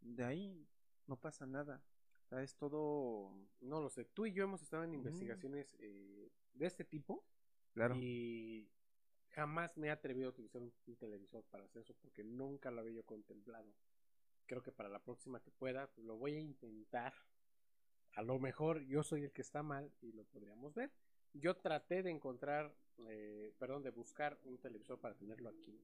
[0.02, 0.68] de ahí
[1.08, 1.84] no pasa nada.
[2.32, 3.32] es todo.
[3.62, 4.06] No lo sé.
[4.06, 7.24] Tú y yo hemos estado en investigaciones eh, de este tipo.
[7.74, 7.96] Claro.
[7.96, 8.70] Y
[9.30, 12.94] jamás me he atrevido a utilizar un, televisor para hacer eso porque nunca lo había
[12.94, 13.74] yo contemplado.
[14.46, 17.14] Creo que para la próxima que pueda pues, lo voy a intentar.
[18.14, 20.92] A lo mejor yo soy el que está mal y lo podríamos ver.
[21.34, 22.76] Yo traté de encontrar,
[23.08, 25.80] eh, perdón, de buscar un televisor para tenerlo aquí,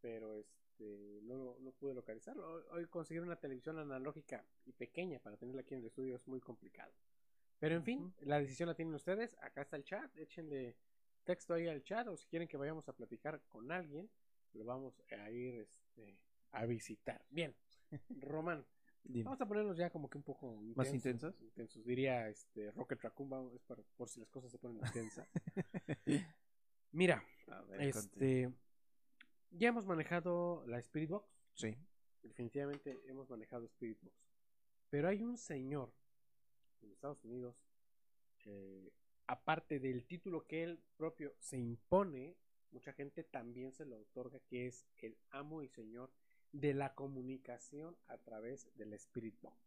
[0.00, 2.64] pero este no, no pude localizarlo.
[2.70, 6.40] Hoy conseguir una televisión analógica y pequeña para tenerla aquí en el estudio es muy
[6.40, 6.92] complicado.
[7.58, 9.36] Pero en fin, la decisión la tienen ustedes.
[9.42, 10.76] Acá está el chat, échenle
[11.24, 14.08] texto ahí al chat o si quieren que vayamos a platicar con alguien,
[14.54, 16.18] lo vamos a ir este,
[16.52, 17.24] a visitar.
[17.30, 17.54] Bien,
[18.20, 18.64] Román.
[19.04, 21.40] Vamos a ponernos ya como que un poco más intensos.
[21.40, 23.62] Intensos, diría este Rocket Raccoon, es
[23.96, 25.28] por si las cosas se ponen intensas.
[26.92, 27.24] Mira,
[27.78, 28.52] este
[29.50, 31.28] ya hemos manejado la Spirit Box.
[31.54, 31.76] Sí.
[32.22, 34.14] Definitivamente hemos manejado Spirit Box.
[34.90, 35.92] Pero hay un señor
[36.82, 37.56] en Estados Unidos,
[39.26, 42.36] aparte del título que él propio se impone,
[42.70, 46.10] mucha gente también se lo otorga, que es el amo y señor
[46.52, 49.58] de la comunicación a través del Spirit Box.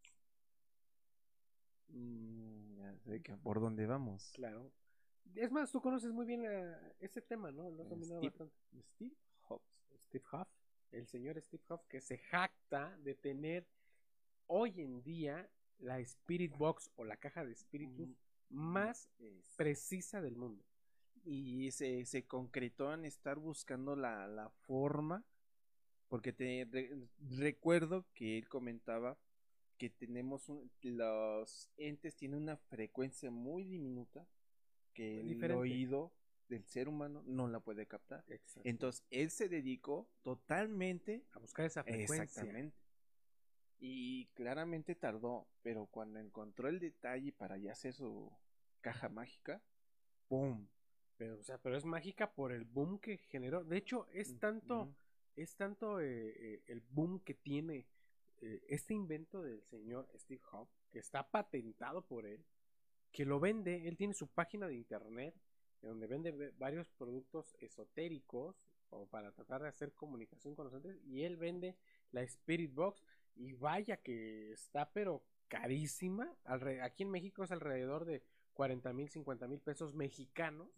[1.89, 4.31] Mm, ya sé que por dónde vamos.
[4.33, 4.71] Claro.
[5.35, 6.43] Es más, tú conoces muy bien
[6.99, 7.69] ese tema, ¿no?
[7.69, 8.55] Lo has dominado Steve, bastante.
[8.95, 9.15] Steve
[9.51, 10.03] Hobbs.
[10.07, 10.47] Steve Huff.
[10.91, 13.65] El señor Steve Huff que se jacta de tener
[14.47, 19.09] hoy en día la Spirit Box o la caja de espíritus mm, más
[19.55, 20.63] precisa del mundo.
[21.23, 25.23] Y se, se concretó en estar buscando la, la forma
[26.11, 26.67] porque te
[27.37, 29.17] recuerdo que él comentaba
[29.77, 34.27] que tenemos los entes tienen una frecuencia muy diminuta
[34.93, 36.11] que el oído
[36.51, 38.25] del ser humano no la puede captar.
[38.63, 42.23] Entonces él se dedicó totalmente a buscar esa frecuencia.
[42.23, 42.77] Exactamente.
[43.79, 48.31] Y claramente tardó, pero cuando encontró el detalle para ya hacer su
[48.81, 49.63] caja mágica,
[50.29, 50.69] ¡boom!
[51.17, 53.63] Pero, o sea, pero es mágica por el boom que generó.
[53.63, 54.93] De hecho, es tanto
[55.35, 57.87] es tanto eh, eh, el boom que tiene
[58.41, 62.45] eh, este invento del señor Steve Jobs, que está patentado por él,
[63.13, 65.33] que lo vende, él tiene su página de internet
[65.81, 68.55] donde vende varios productos esotéricos
[68.89, 71.75] o para tratar de hacer comunicación con los entes y él vende
[72.11, 73.03] la Spirit Box
[73.35, 76.33] y vaya que está pero carísima,
[76.83, 78.23] aquí en México es alrededor de
[78.53, 80.69] 40 mil, 50 mil pesos mexicanos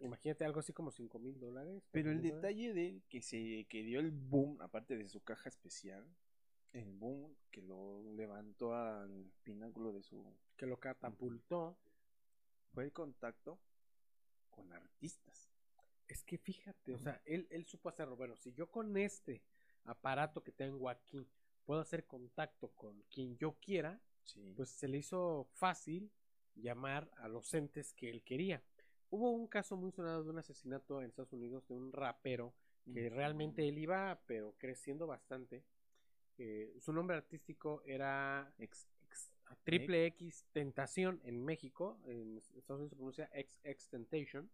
[0.00, 1.82] Imagínate algo así como 5 mil dólares.
[1.90, 5.48] Pero el detalle de él que se que dio el boom, aparte de su caja
[5.48, 6.04] especial,
[6.72, 10.24] el boom que lo levantó al pináculo de su
[10.56, 11.78] Que lo catapultó.
[12.74, 13.58] Fue el contacto
[14.50, 15.48] con artistas.
[16.08, 18.16] Es que fíjate, o sea, él, él supo hacerlo.
[18.16, 19.42] Bueno, si yo con este
[19.84, 21.26] aparato que tengo aquí
[21.64, 24.54] puedo hacer contacto con quien yo quiera, Sí.
[24.56, 26.10] pues se le hizo fácil
[26.54, 28.62] llamar a los entes que él quería.
[29.10, 32.54] Hubo un caso muy sonado de un asesinato en Estados Unidos de un rapero
[32.92, 35.62] que realmente él iba, pero creciendo bastante.
[36.38, 38.88] Eh, su nombre artístico era ex-
[39.64, 44.50] Triple X Tentación en México, en Estados Unidos se pronuncia XX Tentation,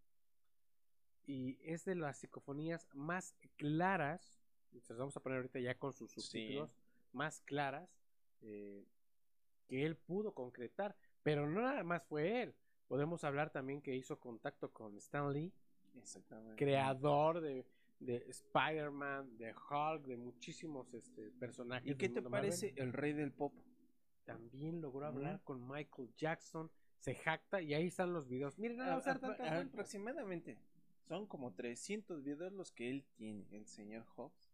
[1.27, 4.41] y es de las psicofonías más claras,
[4.81, 6.21] se las vamos a poner ahorita ya con sus Sí.
[6.21, 6.71] subtítulos,
[7.13, 7.89] más claras
[8.43, 8.85] eh,
[9.69, 12.55] que él pudo concretar, pero no nada más fue él,
[12.89, 15.53] podemos hablar también que hizo contacto con Stan Lee,
[16.57, 17.67] creador de,
[18.01, 21.91] de Spider-Man, de Hulk, de muchísimos este, personajes.
[21.91, 23.53] ¿Y qué te Marvel parece el rey del pop?
[24.35, 28.59] También logró hablar con Michael Jackson, se jacta y ahí están los videos.
[28.59, 30.59] Miren, a A- a- aproximadamente
[31.09, 34.51] son como 300 videos los que él tiene, el señor Hobbs.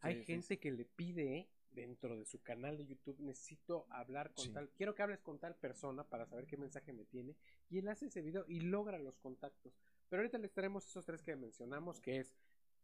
[0.00, 4.50] Hay gente que le pide dentro de su canal de YouTube, necesito hablar con Sí.
[4.52, 7.36] tal, quiero que hables con tal persona para saber qué mensaje me tiene
[7.68, 9.74] y él hace ese video y logra los contactos.
[10.08, 12.34] Pero ahorita les traemos esos tres que mencionamos, que es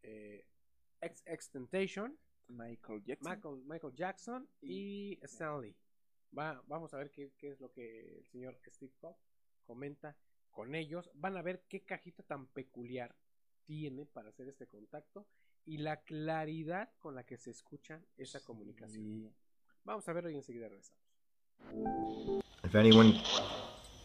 [0.03, 0.45] eh,
[1.01, 2.19] X-Extentation,
[2.57, 3.31] Michael Jackson.
[3.31, 5.75] Michael, Michael Jackson y Stanley.
[6.37, 9.17] Va, vamos a ver qué, qué es lo que el señor Steve Cobb
[9.67, 10.17] comenta
[10.51, 11.11] con ellos.
[11.15, 13.15] Van a ver qué cajita tan peculiar
[13.65, 15.27] tiene para hacer este contacto
[15.65, 19.05] y la claridad con la que se escucha esa comunicación.
[19.05, 19.31] Sí.
[19.85, 21.03] Vamos a verlo y enseguida regresamos.
[22.65, 23.21] If anyone,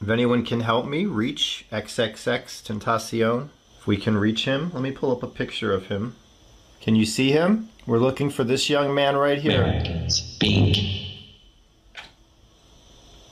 [0.02, 4.92] if anyone can help me reach XXX Tentacion, if we can reach him, let me
[4.92, 6.16] pull up a picture of him.
[6.82, 7.70] Can you see him?
[7.86, 9.84] We're looking for this young man right here.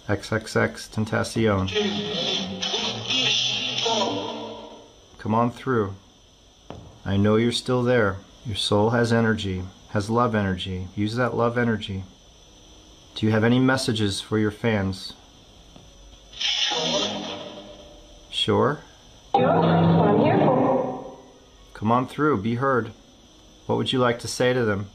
[0.08, 1.68] XXX Tentacion.
[5.18, 5.96] Come on through.
[7.04, 8.18] I know you're still there.
[8.46, 10.88] Your soul has energy, has love energy.
[10.96, 12.04] Use that love energy.
[13.16, 15.14] Do you have any messages for your fans?
[18.30, 18.80] Sure?
[21.74, 22.92] Come on through, be heard.
[23.66, 24.88] What would you like to say to them?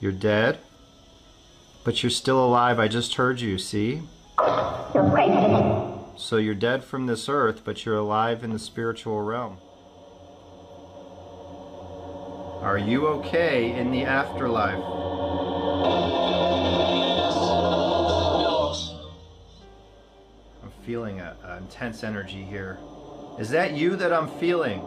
[0.00, 0.58] You're dead?
[1.84, 4.02] But you're still alive, I just heard you, see?
[6.16, 9.58] So you're dead from this earth, but you're alive in the spiritual realm.
[12.62, 14.82] Are you okay in the afterlife?
[20.62, 22.78] I'm feeling a, a intense energy here.
[23.38, 24.80] Is that you that I'm feeling?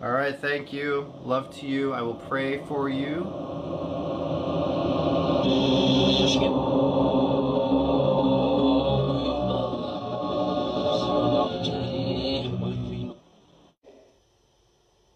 [0.00, 1.12] All right, thank you.
[1.22, 1.92] Love to you.
[1.92, 3.24] I will pray for you.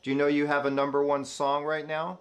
[0.03, 2.19] Do you know you have a number one song right now?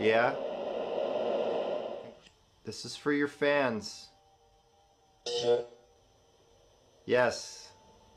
[0.00, 0.34] Yeah?
[2.64, 4.08] This is for your fans.
[7.04, 7.70] Yes.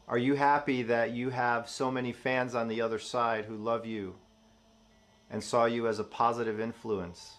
[0.07, 3.85] Are you happy that you have so many fans on the other side who love
[3.85, 4.15] you
[5.29, 7.38] and saw you as a positive influence?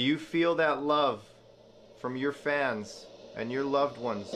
[0.00, 1.22] Do you feel that love
[2.00, 3.04] from your fans
[3.36, 4.28] and your loved ones?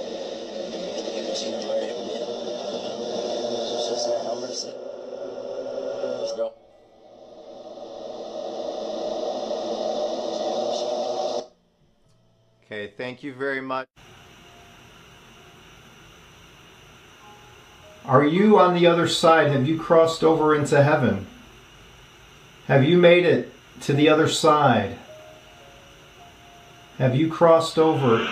[12.67, 13.89] Okay, thank you very much.
[18.05, 19.51] Are you on the other side?
[19.51, 21.27] Have you crossed over into heaven?
[22.67, 23.51] Have you made it
[23.81, 24.99] to the other side?
[26.99, 28.25] Have you crossed over?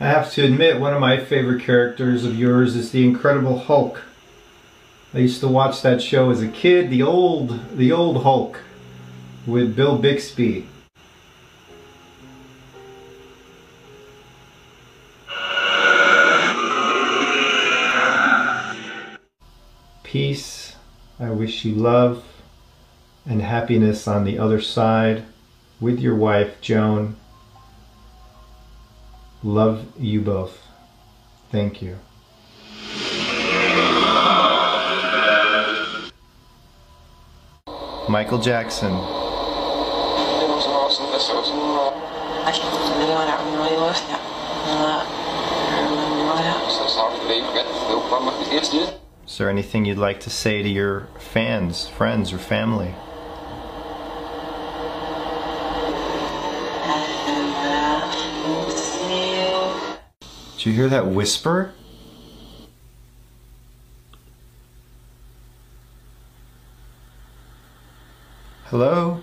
[0.00, 4.02] I have to admit, one of my favorite characters of yours is the Incredible Hulk.
[5.14, 8.58] I used to watch that show as a kid, the old, the old Hulk,
[9.46, 10.68] with Bill Bixby.
[20.02, 20.74] Peace.
[21.20, 22.24] I wish you love
[23.28, 25.22] and happiness on the other side
[25.80, 27.16] with your wife, Joan.
[29.42, 30.66] Love you both.
[31.52, 31.98] Thank you.
[38.08, 38.92] Michael Jackson.
[49.26, 52.94] Is there anything you'd like to say to your fans, friends, or family?
[60.58, 61.72] Did you hear that whisper?
[68.64, 69.22] Hello?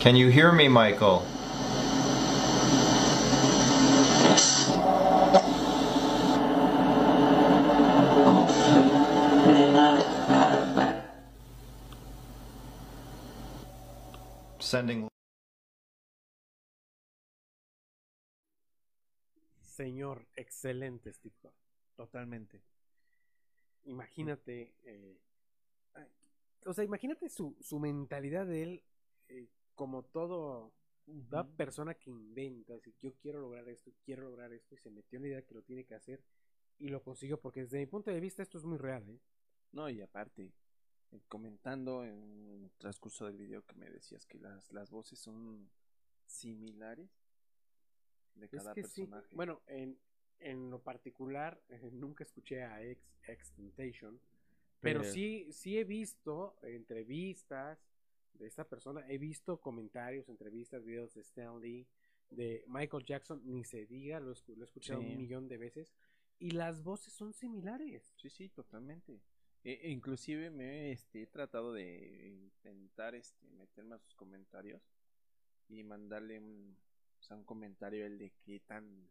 [0.00, 1.24] Can you hear me, Michael?
[14.70, 15.08] Sending.
[19.62, 21.56] Señor, excelente Steve Jobs.
[21.96, 22.62] Totalmente.
[23.86, 25.18] Imagínate, eh,
[25.94, 26.06] ay,
[26.66, 28.82] o sea, imagínate su, su mentalidad de él
[29.28, 30.72] eh, como todo,
[31.28, 35.16] toda persona que inventa, así, yo quiero lograr esto, quiero lograr esto, y se metió
[35.16, 36.22] en la idea que lo tiene que hacer
[36.78, 39.18] y lo consiguió, porque desde mi punto de vista esto es muy real, ¿eh?
[39.72, 40.52] No, y aparte,
[41.28, 45.68] comentando en el transcurso del video que me decías que las, las voces son
[46.26, 47.10] similares
[48.34, 49.34] de Es cada sí, personaje.
[49.34, 49.98] bueno, en,
[50.38, 54.20] en lo particular, eh, nunca escuché a Ex, Ex Temptation,
[54.80, 57.78] pero Pero- sí, sí he visto entrevistas
[58.34, 61.86] de esta persona, he visto comentarios, entrevistas, videos de Stan Lee,
[62.30, 65.06] de Michael Jackson, ni se diga, lo, lo he escuchado Sí.
[65.08, 65.92] un millón de veces,
[66.38, 68.14] y las voces son similares.
[68.16, 69.20] Sí, sí, totalmente.
[69.62, 74.82] E- e inclusive me este, he tratado de intentar este, meterme a sus comentarios
[75.68, 76.76] y mandarle un,
[77.20, 79.08] o sea, un comentario el de qué tan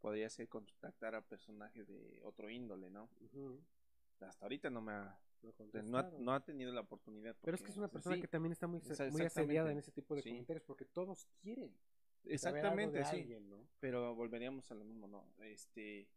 [0.00, 3.10] podría ser contactar a personajes de otro índole, ¿no?
[4.20, 5.18] Hasta ahorita no me ha,
[5.82, 7.36] no ha, no ha tenido la oportunidad.
[7.42, 9.92] Pero es que es una persona sí, que también está muy, muy asediada en ese
[9.92, 10.30] tipo de Sí.
[10.30, 11.74] comentarios, porque todos quieren.
[12.24, 13.16] Exactamente, sí.
[13.16, 13.66] alguien, ¿no?
[13.78, 15.26] Pero volveríamos a lo mismo, ¿no?
[15.38, 16.08] Este,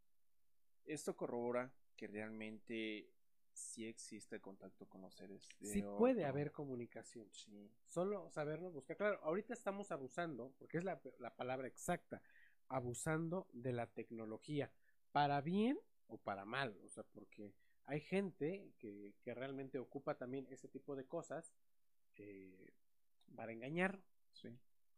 [0.85, 1.71] esto corrobora
[2.03, 3.09] que realmente
[3.53, 5.47] sí existe contacto con los seres.
[5.59, 7.29] de Sí puede haber comunicación.
[7.31, 7.71] Sí.
[7.87, 8.97] Solo saberlo buscar.
[8.97, 12.21] Claro, ahorita estamos abusando, porque es la, la palabra exacta,
[12.67, 14.69] abusando de la tecnología,
[15.13, 16.77] para bien o para mal.
[16.83, 17.53] O sea, porque
[17.85, 21.53] hay gente que, que realmente ocupa también ese tipo de cosas
[22.17, 22.73] eh,
[23.33, 24.03] para engañar.
[24.33, 24.49] Sí.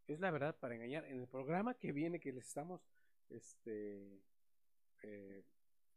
[0.08, 1.06] Es la verdad, para engañar.
[1.06, 2.82] En el programa que viene, que les estamos
[3.30, 4.24] este,
[5.04, 5.44] eh,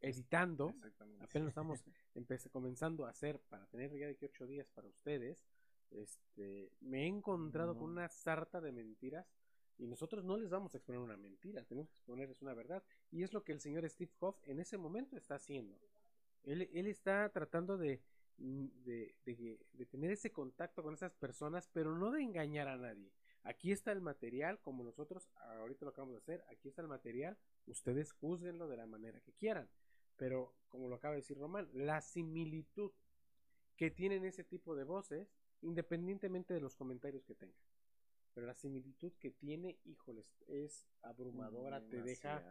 [0.00, 1.24] editando, Exactamente.
[1.24, 1.82] apenas estamos
[2.52, 5.44] comenzando a hacer para tener ya de que ocho días para ustedes,
[5.90, 9.26] este, me he encontrado con una sarta de mentiras
[9.78, 13.22] y nosotros no les vamos a exponer una mentira, tenemos que exponerles una verdad y
[13.22, 15.78] es lo que el señor Steve Hoff en ese momento está haciendo.
[16.44, 18.02] Él, él está tratando de,
[18.36, 23.10] de, de- de tener ese contacto con esas personas, pero no de engañar a nadie.
[23.44, 27.38] Aquí está el material, como nosotros ahorita lo acabamos de hacer, aquí está el material,
[27.66, 29.68] ustedes juzguenlo de la manera que quieran.
[30.18, 32.92] Pero, como lo acaba de decir Román, la similitud
[33.76, 37.56] que tienen ese tipo de voces, independientemente de los comentarios que tengan.
[38.34, 42.44] Pero la similitud que tiene, híjoles, es abrumadora, te deja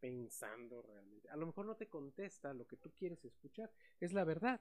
[0.00, 1.28] pensando realmente.
[1.28, 4.60] A lo mejor no te contesta lo que tú quieres escuchar, es la verdad,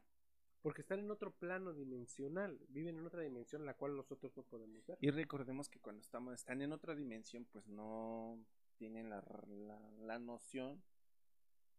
[0.62, 4.44] porque están en otro plano dimensional, viven en otra dimensión en la cual nosotros no
[4.44, 4.98] podemos ver.
[5.00, 8.38] Y recordemos que cuando estamos, están en otra dimensión, pues no
[8.78, 10.84] tienen la, la, la noción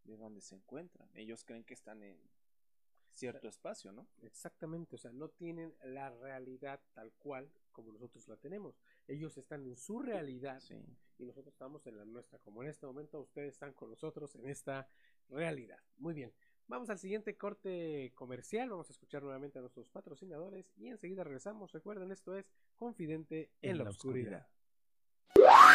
[0.05, 1.09] de dónde se encuentran.
[1.14, 2.18] Ellos creen que están en
[3.12, 4.07] cierto espacio, ¿no?
[4.22, 8.80] Exactamente, o sea, no tienen la realidad tal cual como nosotros la tenemos.
[9.07, 10.76] Ellos están en su realidad Sí.
[11.18, 12.38] y nosotros estamos en la nuestra.
[12.38, 14.88] Como en este momento ustedes están con nosotros en esta
[15.28, 15.78] realidad.
[15.96, 16.32] Muy bien,
[16.66, 18.70] vamos al siguiente corte comercial.
[18.70, 21.72] Vamos a escuchar nuevamente a nuestros patrocinadores y enseguida regresamos.
[21.72, 24.48] Recuerden, esto es Confidente en, la, oscuridad.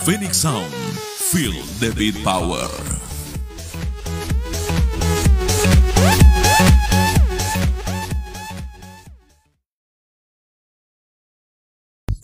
[0.00, 3.11] Phoenix Sound, feel the beat power.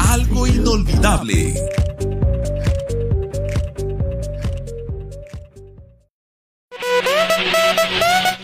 [0.00, 1.52] algo inolvidable.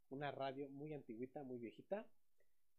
[0.09, 2.07] una radio muy antiguita, muy viejita,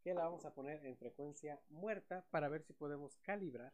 [0.06, 3.72] que la vamos a poner en frecuencia muerta para ver si podemos calibrar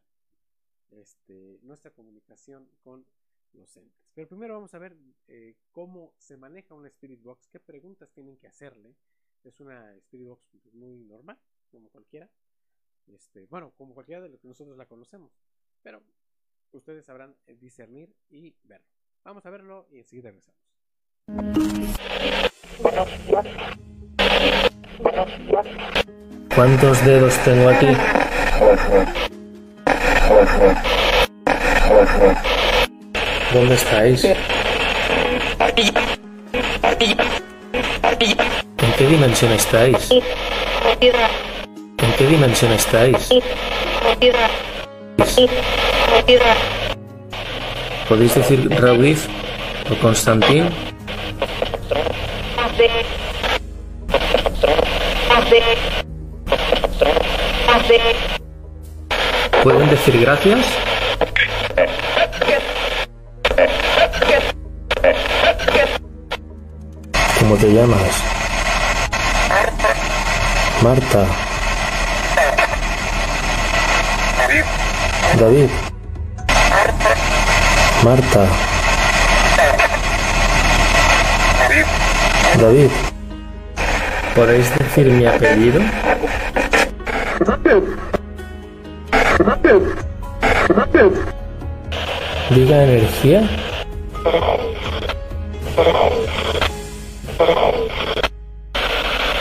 [0.88, 3.04] este, nuestra comunicación con
[3.52, 4.08] los entes.
[4.14, 4.96] Pero primero vamos a ver
[5.28, 8.96] eh, cómo se maneja una Spirit Box, qué preguntas tienen que hacerle.
[9.44, 11.38] Es una Spirit Box pues, muy normal,
[11.70, 12.30] como cualquiera.
[13.08, 15.38] Este, bueno, como cualquiera de los que nosotros la conocemos.
[15.82, 16.02] Pero
[16.70, 18.88] ustedes sabrán eh, discernir y verlo.
[19.22, 20.62] Vamos a verlo y enseguida regresamos.
[26.54, 27.86] ¿Cuántos dedos tengo aquí?
[33.54, 34.24] ¿Dónde estáis?
[34.24, 34.36] ¿En
[38.98, 40.10] qué dimensión estáis?
[40.10, 40.22] ¿En
[42.18, 43.30] qué dimensión estáis?
[48.08, 49.26] ¿Podéis decir Raudif
[49.90, 50.68] o Constantín?
[60.04, 60.66] Decir gracias?
[67.38, 68.22] ¿Cómo te llamas?
[70.82, 71.26] Marta.
[75.38, 75.68] David.
[78.02, 78.46] Marta.
[82.60, 82.90] David.
[84.34, 85.80] ¿Podéis decir mi apellido?
[92.50, 93.48] Diga energía.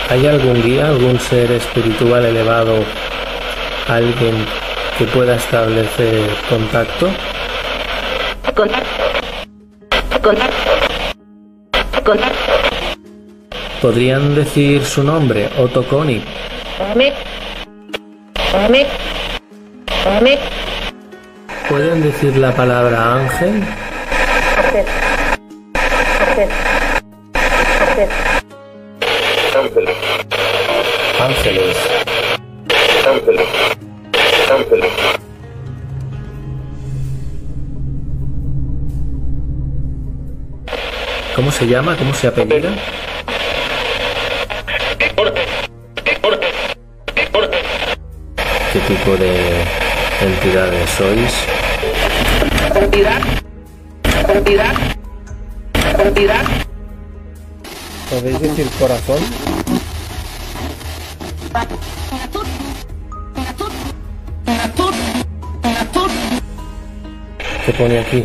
[0.09, 2.83] ¿Hay algún guía, algún ser espiritual elevado,
[3.87, 4.45] alguien
[4.97, 7.09] que pueda establecer contacto?
[13.81, 15.83] ¿Podrían decir su nombre, Otto
[21.69, 23.63] ¿Pueden decir la palabra ángel?
[31.19, 31.77] Ángeles.
[41.35, 41.95] ¿Cómo se llama?
[41.95, 42.69] ¿Cómo se apellida?
[48.73, 49.90] ¿Qué tipo de
[50.22, 51.34] entidades sois?
[58.09, 59.19] ¿Podéis decir corazón?
[67.65, 68.24] ¿Qué pone aquí?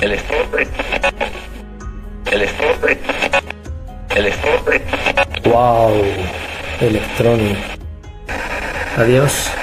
[0.00, 0.68] El estope.
[2.30, 2.98] El estope.
[4.16, 4.82] El estope.
[5.44, 6.02] ¡Wow!
[6.80, 7.58] Electronic.
[8.96, 9.61] Adiós.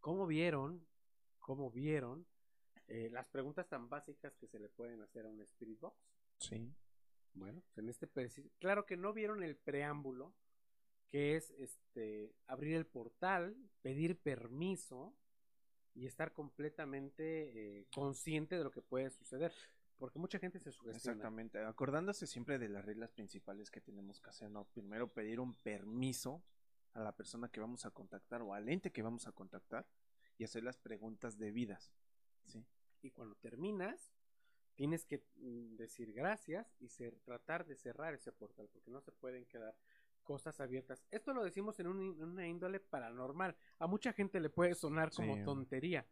[0.00, 0.84] ¿Cómo vieron?
[1.38, 2.26] ¿Cómo vieron
[2.88, 5.96] eh, las preguntas tan básicas que se le pueden hacer a un Spirit Box?
[6.40, 6.74] Sí.
[7.34, 8.08] Bueno, en este
[8.58, 10.34] claro que no vieron el preámbulo,
[11.10, 15.14] que es este abrir el portal, pedir permiso
[15.94, 19.52] y estar completamente eh, consciente de lo que puede suceder.
[19.98, 21.14] Porque mucha gente se sugestiona.
[21.14, 24.64] Exactamente, acordándose siempre de las reglas principales que tenemos que hacer, ¿no?
[24.66, 26.42] Primero pedir un permiso
[26.92, 29.86] a la persona que vamos a contactar o al ente que vamos a contactar
[30.38, 31.94] y hacer las preguntas debidas,
[32.44, 32.64] ¿sí?
[33.02, 34.12] Y cuando terminas,
[34.74, 39.12] tienes que mm, decir gracias y ser, tratar de cerrar ese portal, porque no se
[39.12, 39.74] pueden quedar
[40.22, 41.04] cosas abiertas.
[41.10, 43.56] Esto lo decimos en, un, en una índole paranormal.
[43.78, 45.44] A mucha gente le puede sonar como Sí.
[45.44, 46.06] tontería,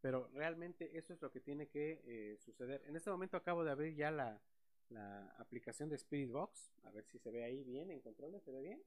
[0.00, 2.82] pero realmente eso es lo que tiene que eh, suceder.
[2.86, 4.40] En este momento acabo de abrir ya la,
[4.88, 6.72] la aplicación de Spirit Box.
[6.84, 8.42] A ver si se ve ahí bien en controles.
[8.42, 8.82] ¿Se ve bien?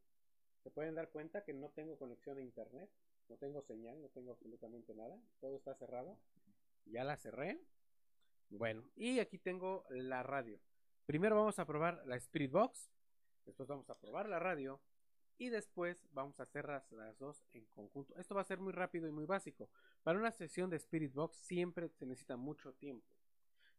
[0.63, 2.89] Se pueden dar cuenta que no tengo conexión a internet,
[3.27, 5.19] no tengo señal, no tengo absolutamente nada.
[5.39, 6.17] Todo está cerrado.
[6.85, 7.59] Ya la cerré.
[8.49, 10.59] Bueno, y aquí tengo la radio.
[11.05, 12.89] Primero vamos a probar la Spirit Box,
[13.45, 14.79] después vamos a probar la radio
[15.37, 18.15] y después vamos a hacer las, las dos en conjunto.
[18.15, 19.69] Esto va a ser muy rápido y muy básico.
[20.03, 23.07] Para una sesión de Spirit Box siempre se necesita mucho tiempo.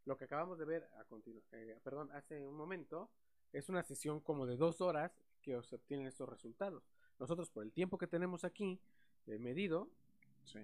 [0.07, 3.11] Lo que acabamos de ver a continuación, perdón, hace un momento,
[3.53, 5.13] es una sesión como de dos horas
[5.43, 6.83] que se obtienen estos resultados.
[7.19, 8.81] Nosotros por el tiempo que tenemos aquí
[9.27, 9.89] eh, medido,
[10.45, 10.61] Sí.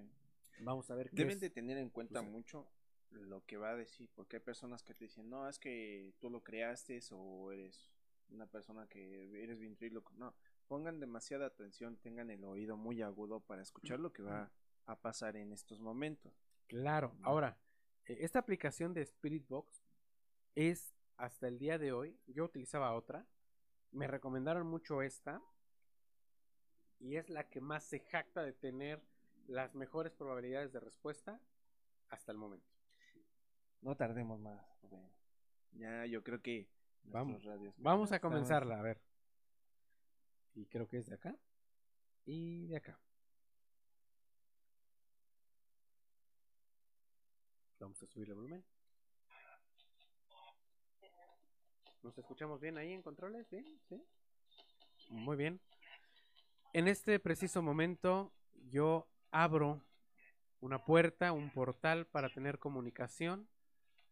[0.59, 2.67] vamos a ver qué Deben es- de tener en cuenta mucho
[3.09, 6.29] lo que va a decir, porque hay personas que te dicen, no, es que tú
[6.29, 7.89] lo creaste o eres
[8.29, 10.13] una persona que eres ventríloco.
[10.13, 10.35] No,
[10.67, 14.51] pongan demasiada atención, tengan el oído muy agudo para escuchar lo que va
[14.85, 16.33] a pasar en estos momentos.
[16.67, 17.57] Claro, ahora,
[18.05, 19.83] eh, esta aplicación de Spirit Box
[20.55, 23.25] es hasta el día de hoy, yo utilizaba otra,
[23.91, 25.41] me recomendaron mucho esta
[26.99, 29.01] y es la que más se jacta de tener
[29.47, 31.39] las mejores probabilidades de respuesta
[32.09, 32.67] hasta el momento.
[33.81, 34.63] No tardemos más.
[35.73, 36.69] Ya, yo creo que
[37.03, 39.01] Vamos, radios- vamos a comenzarla, a ver.
[40.53, 41.35] Y creo que es de acá
[42.25, 42.99] y de acá.
[47.81, 48.63] Vamos a subir el volumen.
[52.03, 53.49] ¿Nos escuchamos bien ahí en controles?
[53.49, 53.65] ¿Bien?
[53.89, 54.03] ¿Sí?
[55.09, 55.59] Muy bien.
[56.73, 58.31] En este preciso momento
[58.69, 59.81] yo abro
[60.59, 63.49] una puerta, un portal para tener comunicación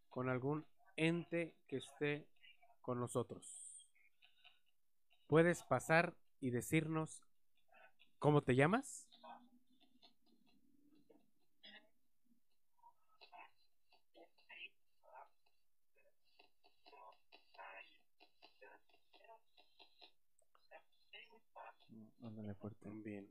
[0.09, 0.65] con algún
[0.95, 2.27] ente que esté
[2.81, 3.87] con nosotros.
[5.27, 7.23] ¿Puedes pasar y decirnos
[8.17, 9.08] cómo te llamas?
[22.39, 22.89] Ándale fuerte.
[22.89, 23.29] Bien.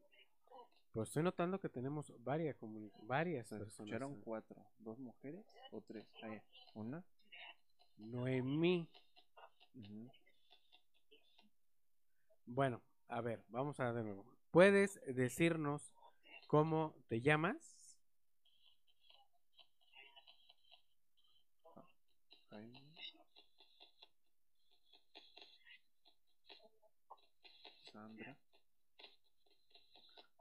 [0.93, 2.57] Pues estoy notando que tenemos varias,
[3.05, 3.69] varias personas.
[3.69, 6.07] escucharon cuatro, dos mujeres o tres.
[6.23, 6.39] Ahí,
[6.75, 7.03] una.
[7.97, 8.87] Noemí.
[9.75, 10.11] Ujú.
[12.45, 14.27] Bueno, a ver, vamos a de nuevo.
[14.51, 15.95] ¿Puedes decirnos
[16.47, 17.99] cómo te llamas?
[22.51, 22.79] Jaime.
[27.91, 28.37] Sandra.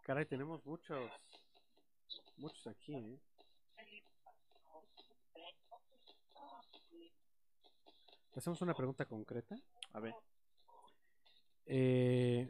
[0.07, 1.11] Caray, tenemos muchos,
[2.37, 3.19] muchos aquí, ¿eh?
[8.33, 9.57] Hacemos una pregunta concreta.
[9.91, 10.13] A ver.
[11.65, 12.49] Eh,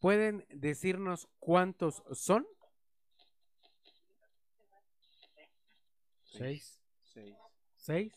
[0.00, 2.44] ¿Pueden decirnos cuántos son?
[6.24, 6.82] Seis.
[7.04, 7.36] Seis.
[7.76, 8.12] ¿Seis?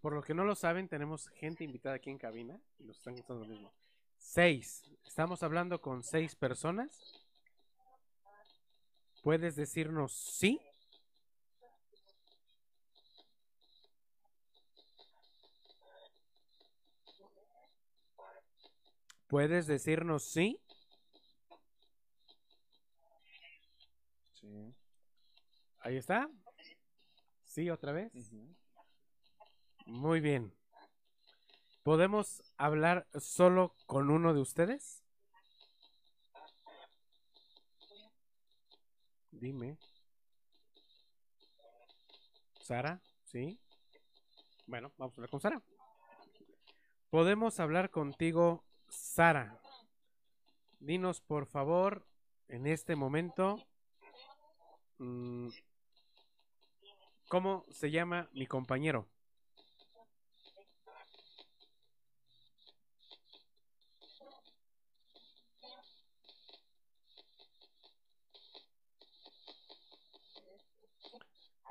[0.00, 3.14] Por lo que no lo saben, tenemos gente invitada aquí en cabina y nos están
[3.16, 3.74] contando lo mismo.
[4.16, 4.90] Seis.
[5.04, 7.19] Estamos hablando con seis personas.
[9.22, 10.60] ¿Puedes decirnos sí?
[19.28, 20.58] ¿Puedes decirnos sí?
[24.40, 24.74] Sí.
[25.80, 26.28] Ahí está.
[27.44, 28.12] Sí, otra vez.
[29.86, 30.52] Muy bien.
[31.82, 35.02] ¿Podemos hablar solo con uno de ustedes?
[39.40, 39.78] Dime.
[42.60, 43.58] Sara, ¿sí?
[44.66, 45.62] Bueno, vamos a hablar con Sara.
[47.08, 49.58] Podemos hablar contigo, Sara.
[50.78, 52.06] Dinos, por favor,
[52.48, 53.56] en este momento,
[54.98, 55.48] mm,
[57.28, 59.08] ¿cómo se llama mi compañero?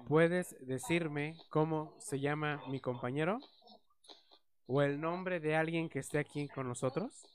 [0.09, 3.37] ¿Puedes decirme cómo se llama mi compañero?
[4.65, 7.27] ¿O el nombre de alguien que esté aquí con nosotros?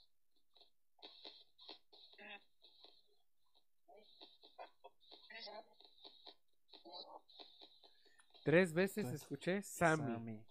[8.42, 10.12] Tres veces escuché Sammy.
[10.12, 10.44] Sammy.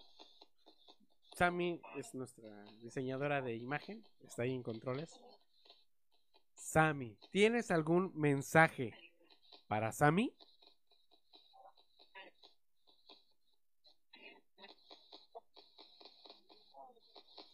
[1.36, 5.12] Sammy es nuestra diseñadora de imagen, está ahí en controles.
[6.54, 8.94] Sammy, ¿tienes algún mensaje
[9.68, 10.34] para Sammy?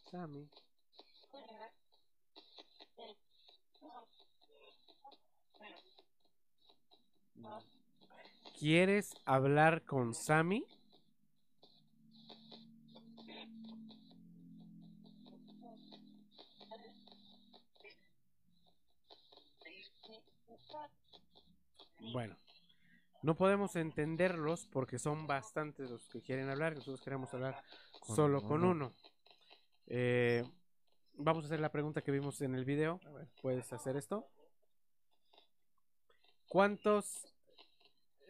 [0.10, 0.49] Sammy.
[8.57, 10.66] ¿Quieres hablar con Sammy?
[22.12, 22.36] Bueno,
[23.22, 26.74] no podemos entenderlos porque son bastantes los que quieren hablar.
[26.74, 27.62] Nosotros queremos hablar
[27.99, 28.91] Con solo con uno.
[29.89, 30.43] Eh,
[31.15, 32.99] vamos a hacer la pregunta que vimos en el video.
[33.41, 34.27] ¿Puedes hacer esto?
[36.47, 37.27] ¿Cuántos?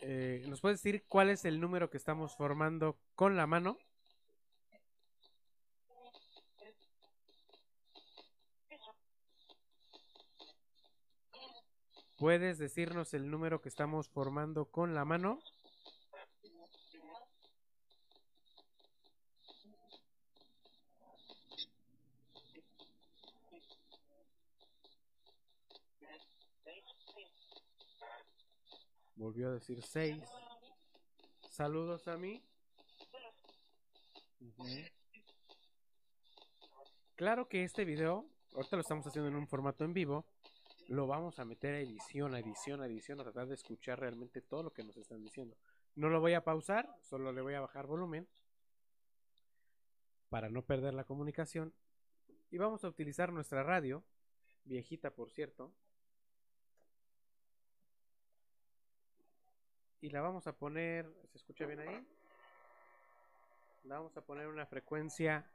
[0.01, 3.77] eh, ¿Nos puedes decir cuál es el número que estamos formando con la mano?
[12.17, 15.39] ¿Puedes decirnos el número que estamos formando con la mano?
[29.19, 30.23] Volvió a decir 6.
[31.49, 32.41] Saludos a mí.
[37.17, 40.25] Claro que este video, ahorita lo estamos haciendo en un formato en vivo,
[40.87, 44.39] lo vamos a meter a edición, a edición, a edición, a tratar de escuchar realmente
[44.39, 45.57] todo lo que nos están diciendo.
[45.95, 48.25] No lo voy a pausar, solo le voy a bajar volumen
[50.29, 51.73] para no perder la comunicación.
[52.51, 54.01] Y vamos a utilizar nuestra radio,
[54.63, 55.73] viejita por cierto,
[60.01, 62.07] y la vamos a poner, ¿se escucha bien ahí?
[63.83, 65.45] La vamos a poner una frecuencia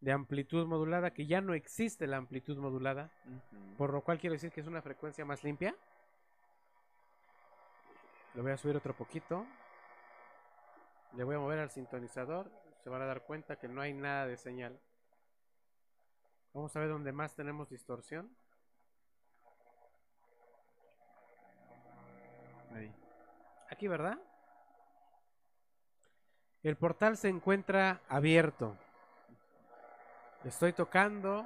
[0.00, 3.10] de amplitud modulada que ya no existe la amplitud modulada,
[3.78, 5.74] por lo cual quiero decir que es una frecuencia más limpia.
[8.34, 9.46] Le voy a subir otro poquito.
[11.14, 12.50] Le voy a mover al sintonizador.
[12.82, 14.78] Se van a dar cuenta que no hay nada de señal.
[16.52, 18.36] Vamos a ver dónde más tenemos distorsión.
[22.72, 22.92] Ahí.
[23.74, 24.16] Aquí, ¿verdad?
[26.62, 28.76] El portal se encuentra abierto.
[30.44, 31.44] Estoy tocando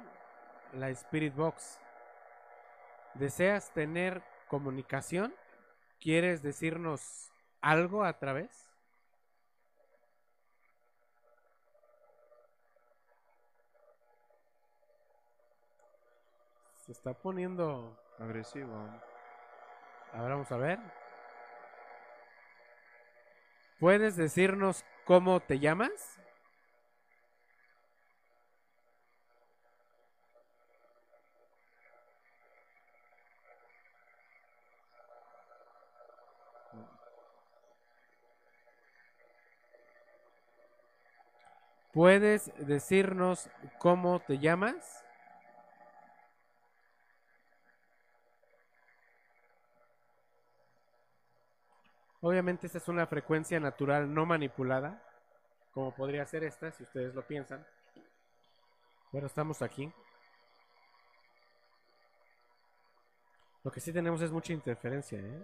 [0.73, 1.79] la Spirit Box.
[3.15, 5.33] ¿Deseas tener comunicación?
[5.99, 8.69] ¿Quieres decirnos algo a través?
[16.85, 18.87] Se está poniendo agresivo.
[20.13, 20.98] Ahora vamos a ver.
[23.79, 26.19] ¿Puedes decirnos cómo te llamas?
[41.93, 45.03] ¿Puedes decirnos cómo te llamas?
[52.21, 55.01] Obviamente esta es una frecuencia natural no manipulada,
[55.73, 57.65] como podría ser esta, si ustedes lo piensan.
[59.11, 59.91] Pero estamos aquí.
[63.63, 65.43] Lo que sí tenemos es mucha interferencia, ¿eh?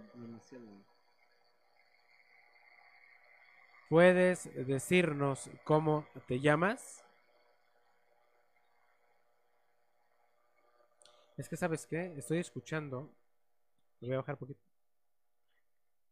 [3.88, 7.04] ¿Puedes decirnos cómo te llamas?
[11.36, 12.14] Es que, ¿sabes qué?
[12.16, 13.10] Estoy escuchando.
[14.00, 14.65] Voy a bajar un poquito.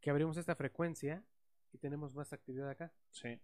[0.05, 1.23] Que abrimos esta frecuencia
[1.73, 2.93] y tenemos más actividad acá.
[3.09, 3.39] Sí.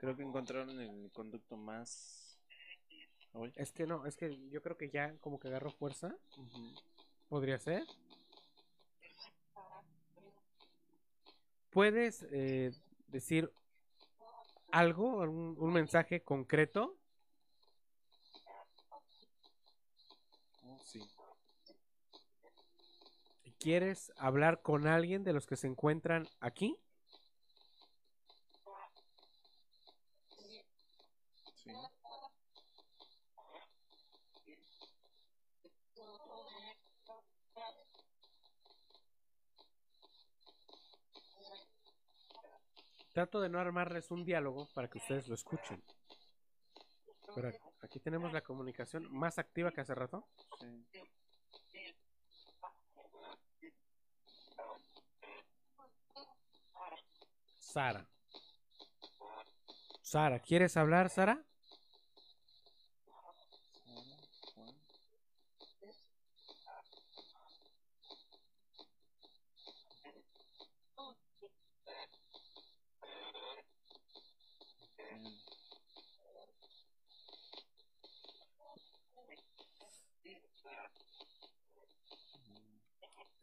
[0.00, 2.36] Creo que encontraron el conducto más.
[3.54, 6.16] Es que no, es que yo creo que ya como que agarró fuerza.
[7.28, 7.84] Podría ser.
[11.70, 12.72] ¿Puedes eh,
[13.06, 13.52] decir
[14.72, 16.98] algo, un, un mensaje concreto?
[20.64, 21.00] Oh, sí.
[23.64, 26.76] ¿Quieres hablar con alguien de los que se encuentran aquí?
[31.54, 31.72] Sí.
[43.14, 45.82] Trato de no armarles un diálogo para que ustedes lo escuchen.
[47.34, 47.50] Pero
[47.80, 50.28] aquí tenemos la comunicación más activa que hace rato.
[50.60, 51.00] Sí.
[57.74, 58.08] Sara.
[60.00, 61.44] Sara, ¿quieres hablar, Sara?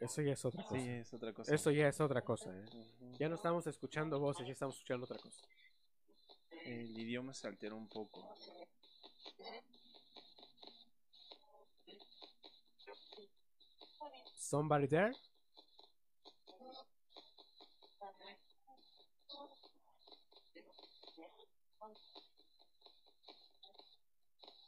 [0.02, 0.82] Eso ya es otra cosa.
[0.82, 1.54] Sí, es otra cosa.
[1.54, 2.50] Eso ya es otra cosa.
[2.50, 2.66] ¿eh?
[3.20, 5.40] Ya no estamos escuchando voces, ya estamos escuchando otra cosa.
[6.66, 8.28] El idioma se altera un poco.
[14.38, 15.14] Somebody there?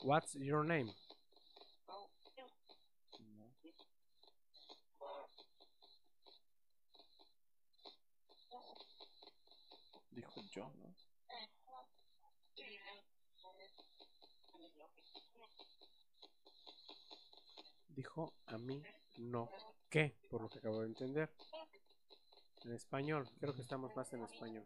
[0.04, 0.92] What's your name?
[17.96, 18.84] Dijo a mí
[19.18, 19.50] no.
[19.90, 20.16] ¿Qué?
[20.30, 21.32] Por lo que acabo de entender.
[22.66, 23.28] En español.
[23.40, 24.66] Creo que estamos más en español.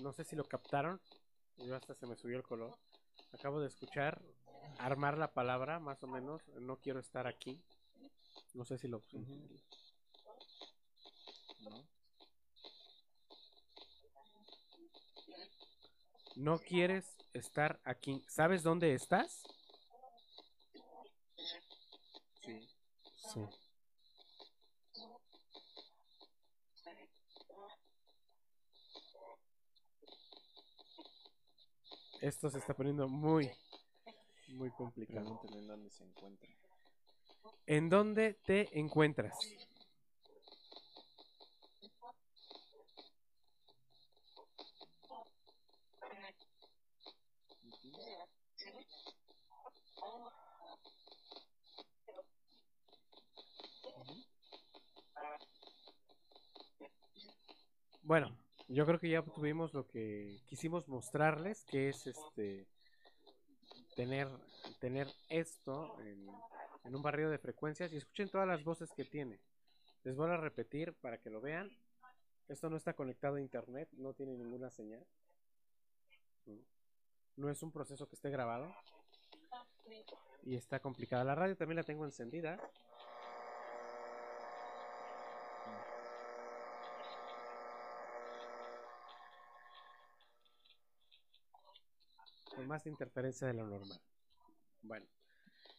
[0.00, 1.00] No sé si lo captaron.
[1.58, 2.78] Yo hasta se me subió el color.
[3.32, 4.20] Acabo de escuchar
[4.80, 6.42] armar la palabra, más o menos.
[6.60, 7.62] No quiero estar aquí.
[8.54, 9.02] No sé si lo.
[11.60, 11.86] ¿No?
[16.36, 18.24] No quieres estar aquí.
[18.28, 19.42] ¿Sabes dónde estás?
[22.42, 22.68] Sí.
[23.32, 23.40] Sí.
[32.20, 33.50] Esto se está poniendo muy,
[34.52, 35.40] muy complicado.
[35.40, 36.48] Pregúntale en dónde se encuentra.
[37.66, 39.38] ¿En dónde te encuentras?
[58.02, 58.36] Bueno,
[58.66, 62.66] yo creo que ya tuvimos lo que quisimos mostrarles, que es este
[64.00, 64.28] tener
[64.80, 66.26] tener esto en,
[66.84, 69.38] en un barrio de frecuencias y escuchen todas las voces que tiene.
[70.04, 71.70] Les voy a repetir para que lo vean.
[72.48, 75.04] Esto no está conectado a internet, no tiene ninguna señal.
[77.36, 78.74] No es un proceso que esté grabado.
[80.44, 81.22] Y está complicada.
[81.22, 82.58] La radio también la tengo encendida.
[92.66, 94.00] Más interferencia de lo normal.
[94.82, 95.06] Bueno,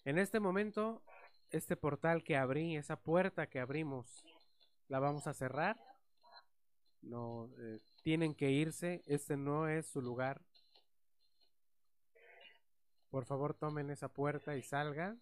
[0.05, 1.01] en este momento,
[1.49, 4.23] este portal que abrí, esa puerta que abrimos,
[4.87, 5.77] la vamos a cerrar.
[7.01, 9.03] No, eh, tienen que irse.
[9.05, 10.41] Este no es su lugar.
[13.09, 15.21] Por favor, tomen esa puerta y salgan.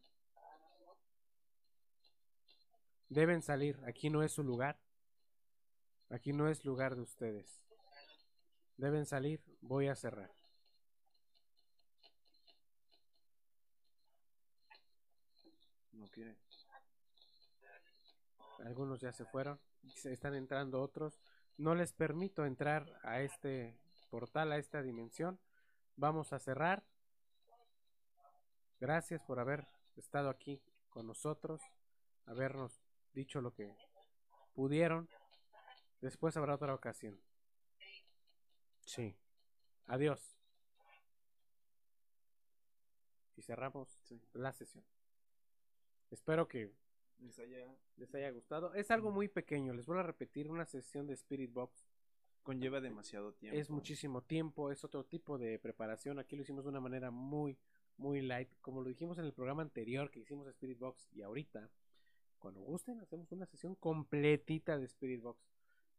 [3.09, 3.79] Deben salir.
[3.87, 4.79] Aquí no es su lugar.
[6.09, 7.63] Aquí no es lugar de ustedes.
[8.77, 9.41] Deben salir.
[9.61, 10.38] Voy a cerrar.
[15.99, 16.37] No quiere.
[18.65, 19.59] Algunos ya se fueron.
[19.95, 21.19] Se están entrando otros.
[21.57, 23.77] No les permito entrar a este
[24.09, 25.39] portal, a esta dimensión.
[25.97, 26.83] Vamos a cerrar.
[28.79, 31.61] Gracias por haber estado aquí con nosotros,
[32.25, 32.81] habernos
[33.13, 33.75] dicho lo que
[34.53, 35.09] pudieron.
[35.99, 37.19] Después habrá otra ocasión.
[38.85, 39.17] Sí.
[39.87, 40.37] Adiós.
[43.35, 43.89] Y cerramos
[44.31, 44.85] la sesión.
[46.11, 46.71] Espero que
[47.19, 48.73] Les haya- les haya gustado.
[48.73, 49.73] Es algo muy pequeño.
[49.73, 51.89] Les voy a repetir una sesión de Spirit Box.
[52.43, 53.59] Conlleva demasiado tiempo.
[53.59, 56.17] Es muchísimo tiempo, es otro tipo de preparación.
[56.17, 57.57] Aquí lo hicimos de una manera muy,
[57.97, 58.49] muy light.
[58.61, 61.69] Como lo dijimos en el programa anterior que hicimos Spirit Box y ahorita,
[62.39, 65.45] cuando gusten, hacemos una sesión completita de Spirit Box.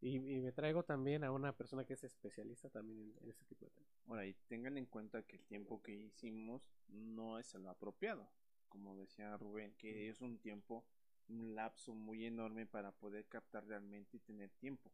[0.01, 3.45] Y, y me traigo también a una persona que es especialista también en, en ese
[3.45, 3.91] tipo de temas.
[4.07, 8.27] Ahora, y tengan en cuenta que el tiempo que hicimos no es el apropiado.
[8.71, 10.85] Como decía Rubén, que es un tiempo,
[11.27, 14.89] un lapso muy enorme para poder captar realmente y tener tiempo.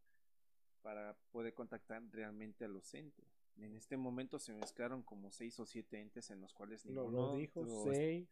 [0.82, 3.25] Para poder contactar realmente a los entes.
[3.57, 7.36] En este momento se mezclaron como seis o siete entes en los cuales ninguno lo
[7.38, 8.28] dijo seis.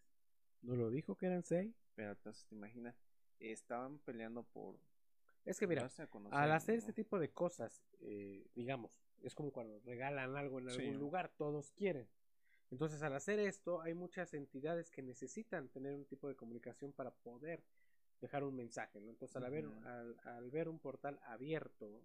[0.63, 1.75] ¿No lo dijo que eran seis?
[1.93, 2.95] Pero entonces te imaginas,
[3.39, 4.79] estaban peleando por.
[5.45, 6.79] Es que mira, darse a conocer, al hacer ¿no?
[6.79, 10.81] este tipo de cosas, eh, digamos, es como cuando regalan algo en Sí.
[10.81, 12.07] algún lugar, todos quieren.
[12.75, 17.09] Entonces, al hacer esto, hay muchas entidades que necesitan tener un tipo de comunicación para
[17.09, 17.63] poder
[18.19, 19.11] dejar un mensaje, ¿no?
[19.11, 22.03] Entonces, al, haber- al, al ver un portal abierto,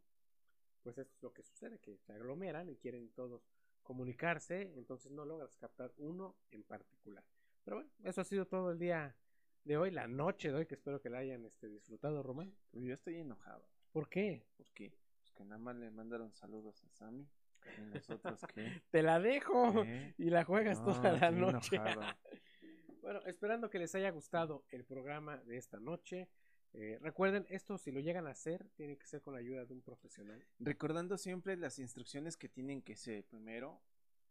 [0.85, 3.51] pues esto es lo que sucede, que se aglomeran y quieren todos
[3.83, 7.25] comunicarse, entonces no logras captar uno en particular.
[7.64, 9.16] Pero bueno, eso ha sido todo el día
[9.64, 12.55] de hoy, la noche de hoy, que espero que la hayan este, disfrutado, Román.
[12.71, 13.66] Yo estoy enojado.
[13.91, 14.47] ¿Por qué?
[14.57, 17.29] Porque pues que nada más le mandaron saludos a Sammy.
[17.78, 18.40] Y nosotros.
[18.90, 19.84] Te la dejo
[20.18, 21.76] y la juegas No, toda la noche.
[21.76, 22.02] enojado.
[23.02, 26.28] bueno, esperando que les haya gustado el programa de esta noche.
[26.72, 29.74] Eh, recuerden, esto si lo llegan a hacer, tiene que ser con la ayuda de
[29.74, 30.44] un profesional.
[30.61, 33.24] Recordando siempre las instrucciones que tienen que ser.
[33.24, 33.82] Primero,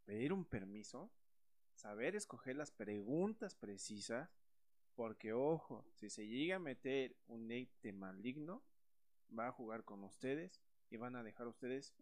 [0.06, 1.12] pedir un permiso.
[1.76, 4.30] Saber escoger las preguntas precisas.
[4.96, 8.64] Porque, ojo, si se llega a meter un ente maligno,
[9.38, 11.94] va a jugar con ustedes y van a dejar ustedes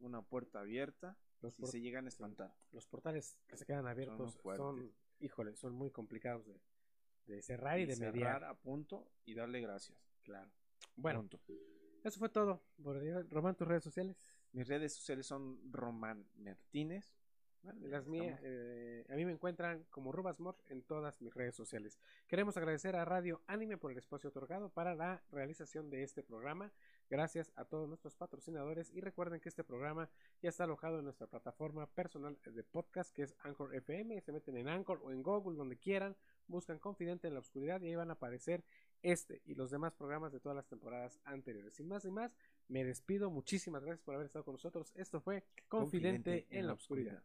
[0.00, 2.54] una puerta abierta Los si se llegan a espantar.
[2.72, 4.62] Los portales que se quedan abiertos fuertes.
[4.64, 6.60] son, híjole, son muy complicados de,
[7.26, 8.44] de cerrar y, Y de cerrar mediar.
[8.44, 9.98] a punto y darle gracias.
[10.22, 10.50] Claro.
[10.96, 11.40] Bueno, Punto.
[12.04, 12.62] eso fue todo.
[13.30, 14.16] Román, tus redes sociales.
[14.52, 17.12] Mis redes sociales son Román Martínez.
[17.80, 21.98] Las mías, eh, a mí me encuentran como Rubasmor en todas mis redes sociales.
[22.28, 26.72] Queremos agradecer a Radio Anime por el espacio otorgado para la realización de este programa.
[27.08, 30.10] Gracias a todos nuestros patrocinadores y recuerden que este programa
[30.42, 34.20] ya está alojado en nuestra plataforma personal de podcast que es Anchor FM.
[34.20, 36.16] Se meten en Anchor o en Google, donde quieran,
[36.48, 38.64] buscan Confidente en la Oscuridad y ahí van a aparecer
[39.02, 41.74] este y los demás programas de todas las temporadas anteriores.
[41.74, 42.36] Sin más ni más,
[42.66, 43.30] me despido.
[43.30, 44.92] Muchísimas gracias por haber estado con nosotros.
[44.96, 47.22] Esto fue Confidente, en la Oscuridad.